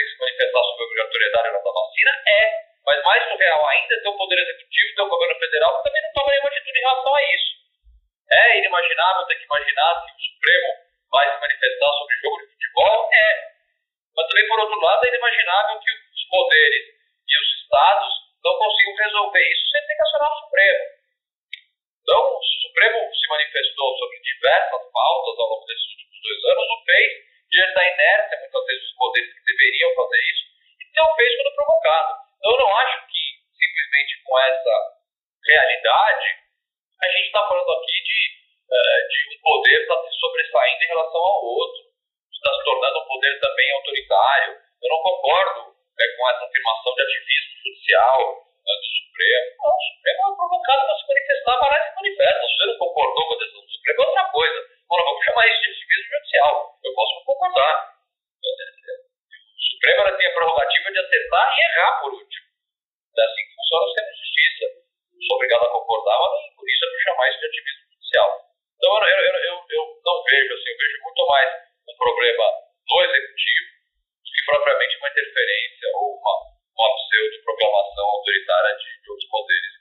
se 0.08 0.18
manifestar 0.18 0.62
sobre 0.62 0.82
a 0.82 0.86
obrigatoriedade 0.86 1.52
da 1.52 1.72
vacina? 1.72 2.12
É. 2.26 2.68
Mas 2.86 3.04
mais 3.04 3.22
surreal 3.28 3.66
ainda 3.68 3.94
é 3.94 4.00
ter 4.00 4.08
o 4.08 4.16
Poder 4.16 4.38
Executivo 4.38 4.94
ter 4.96 5.02
o 5.02 5.08
Governo 5.08 5.38
Federal 5.38 5.76
que 5.76 5.88
também 5.88 6.02
não 6.02 6.12
toma 6.12 6.30
nenhuma 6.30 6.48
atitude 6.48 6.78
em 6.78 6.82
relação 6.82 7.14
a 7.14 7.22
isso. 7.22 7.52
É 8.30 8.58
inimaginável 8.58 9.26
ter 9.26 9.34
que 9.36 9.44
imaginar 9.44 10.06
que 10.06 10.12
o 10.12 10.24
Supremo 10.24 10.68
vai 11.10 11.34
se 11.34 11.40
manifestar 11.40 11.90
sobre 11.92 12.14
o 12.14 12.20
jogo 12.20 12.36
de 12.38 12.46
futebol? 12.52 13.10
É. 13.12 13.28
Mas 14.16 14.26
também, 14.26 14.48
por 14.48 14.60
outro 14.60 14.80
lado, 14.80 15.04
é 15.04 15.08
inimaginável 15.08 15.80
que 15.80 15.90
os 15.92 16.24
poderes 16.28 16.84
e 17.28 17.34
os 17.40 17.48
estados 17.62 18.08
não 18.44 18.58
consigam 18.58 18.96
resolver 18.96 19.44
isso 19.52 19.64
sem 19.70 19.86
ter 19.86 19.94
que 19.94 20.02
acionar 20.02 20.32
o 20.32 20.40
Supremo. 20.44 20.84
Então, 22.02 22.20
o 22.24 22.42
Supremo 22.42 22.98
se 23.14 23.28
manifestou 23.28 23.98
sobre 23.98 24.18
diversas 24.20 24.82
pautas 24.92 25.34
ao 25.38 25.48
longo 25.48 25.66
desses 25.66 25.88
últimos 25.92 26.18
dois 26.24 26.44
anos, 26.56 26.68
o 26.68 26.84
fez 26.84 27.27
diante 27.50 27.74
da 27.74 27.88
inércia, 27.88 28.38
muitas 28.40 28.64
vezes, 28.66 28.82
dos 28.82 28.96
poderes 28.96 29.34
que 29.34 29.44
deveriam 29.44 29.94
fazer 29.94 30.20
isso, 30.30 30.44
e 30.78 31.00
não 31.00 31.14
fez 31.16 31.30
quando 31.36 31.54
provocado. 31.54 32.12
Então, 32.38 32.52
eu 32.52 32.58
não 32.58 32.76
acho 32.76 32.96
que, 33.08 33.24
simplesmente 33.56 34.12
com 34.24 34.38
essa 34.38 34.74
realidade, 35.48 36.28
a 37.00 37.06
gente 37.08 37.26
está 37.26 37.42
falando 37.48 37.72
aqui 37.72 37.96
de, 38.04 38.20
uh, 38.68 39.00
de 39.08 39.18
um 39.34 39.40
poder 39.40 39.80
está 39.80 39.96
se 40.02 40.18
sobressaindo 40.18 40.82
em 40.84 40.88
relação 40.88 41.20
ao 41.20 41.44
outro, 41.44 41.80
está 42.32 42.50
se 42.52 42.64
tornando 42.64 42.98
um 42.98 43.06
poder 43.06 43.40
também 43.40 43.70
autoritário. 43.72 44.52
Eu 44.82 44.88
não 44.90 45.02
concordo 45.02 45.74
é, 45.98 46.04
com 46.16 46.30
essa 46.30 46.44
afirmação 46.44 46.94
de 46.94 47.02
ativismo 47.02 47.52
judicial 47.64 48.18
do 48.38 48.84
Supremo. 48.84 49.48
O 49.58 49.80
Supremo 49.88 50.20
é 50.20 50.36
provocado 50.36 50.86
para 50.86 50.96
se 50.98 51.08
manifestar, 51.08 51.58
e 51.58 51.88
se 51.88 51.94
manifesta. 51.96 52.46
Se 52.46 52.56
você 52.56 52.66
não 52.66 52.78
concordou 52.78 53.26
com 53.26 53.34
a 53.34 53.38
decisão 53.38 53.64
do 53.64 53.70
Supremo, 53.70 54.02
é 54.02 54.06
outra 54.06 54.24
coisa. 54.30 54.77
Agora, 54.88 55.04
vamos 55.04 55.24
chamar 55.24 55.44
isso 55.44 55.60
de 55.60 55.68
ativismo 55.68 56.08
judicial. 56.16 56.80
Eu 56.80 56.94
posso 56.96 57.14
não 57.20 57.24
concordar. 57.28 57.74
O 58.40 59.62
Supremo 59.68 60.00
ela 60.00 60.16
tem 60.16 60.26
a 60.26 60.32
prerrogativa 60.32 60.92
de 60.92 60.98
acertar 60.98 61.44
e 61.44 61.60
errar 61.60 62.00
por 62.00 62.12
último. 62.16 62.46
É 62.48 63.20
assim 63.20 63.44
que 63.44 63.54
funciona 63.54 63.84
o 63.84 63.88
sistema 63.88 64.08
de 64.08 64.16
justiça. 64.16 64.64
Eu 65.12 65.20
sou 65.28 65.36
obrigado 65.36 65.64
a 65.68 65.72
concordar, 65.76 66.16
mas 66.16 66.56
por 66.56 66.64
isso 66.64 66.84
é 66.84 66.88
para 66.88 67.04
chamar 67.04 67.28
isso 67.28 67.38
de 67.38 67.46
ativismo 67.52 67.84
judicial. 67.92 68.30
Então, 68.78 68.90
eu, 68.96 69.18
eu, 69.28 69.34
eu, 69.44 69.56
eu 69.68 69.84
não 70.00 70.16
vejo 70.24 70.54
assim, 70.56 70.70
eu 70.72 70.78
vejo 70.78 71.02
muito 71.04 71.26
mais 71.28 71.48
um 71.84 71.96
problema 71.98 72.44
no 72.88 73.04
executivo 73.04 73.68
do 74.24 74.30
que 74.32 74.42
propriamente 74.48 74.96
uma 74.96 75.10
interferência 75.12 75.88
ou 76.00 76.16
uma, 76.16 76.34
uma 76.80 76.88
pseudo-proclamação 76.96 78.06
autoritária 78.08 78.72
de, 78.72 78.88
de 79.04 79.10
outros 79.10 79.28
poderes. 79.28 79.77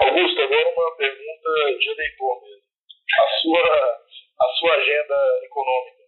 Augusto, 0.00 0.42
agora 0.42 0.72
uma 0.72 0.96
pergunta 0.96 1.78
de 1.78 1.90
eleitor 1.90 2.42
mesmo. 2.42 2.62
A 3.20 3.26
sua, 3.40 4.00
a 4.40 4.46
sua 4.58 4.74
agenda 4.74 5.40
econômica, 5.44 6.02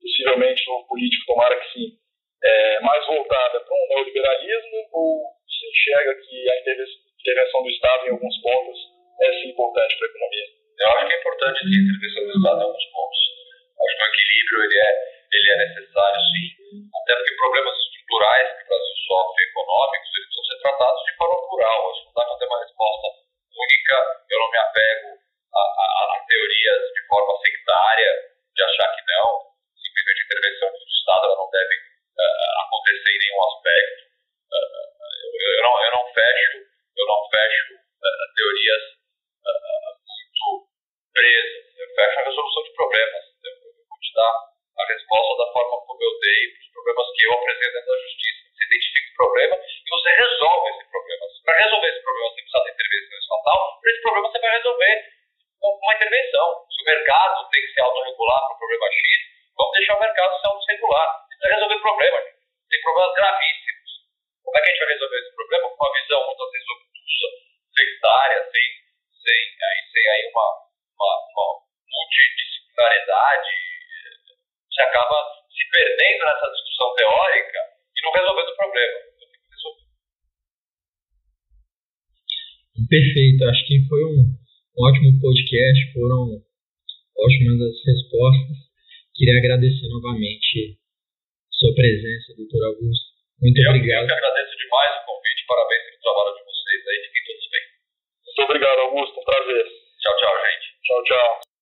possivelmente 0.00 0.66
no 0.66 0.86
político, 0.86 1.26
tomara 1.26 1.58
que 1.60 1.72
sim, 1.72 1.92
é 2.44 2.80
mais 2.80 3.06
voltada 3.06 3.60
para 3.60 3.74
um 3.74 3.88
neoliberalismo 3.88 4.88
ou 4.92 5.22
se 5.48 5.66
enxerga 5.68 6.14
que 6.14 6.50
a 6.50 6.60
intervenção 6.60 7.62
do 7.62 7.70
Estado 7.70 8.06
em 8.06 8.10
alguns 8.10 8.40
pontos 8.42 8.78
é 9.22 9.32
sim 9.40 9.48
importante 9.50 9.98
para 9.98 10.06
a 10.06 10.10
economia? 10.10 10.46
Eu 10.78 10.88
acho 10.88 11.06
que 11.06 11.14
é 11.14 11.20
importante 11.20 11.58
sim 11.60 11.95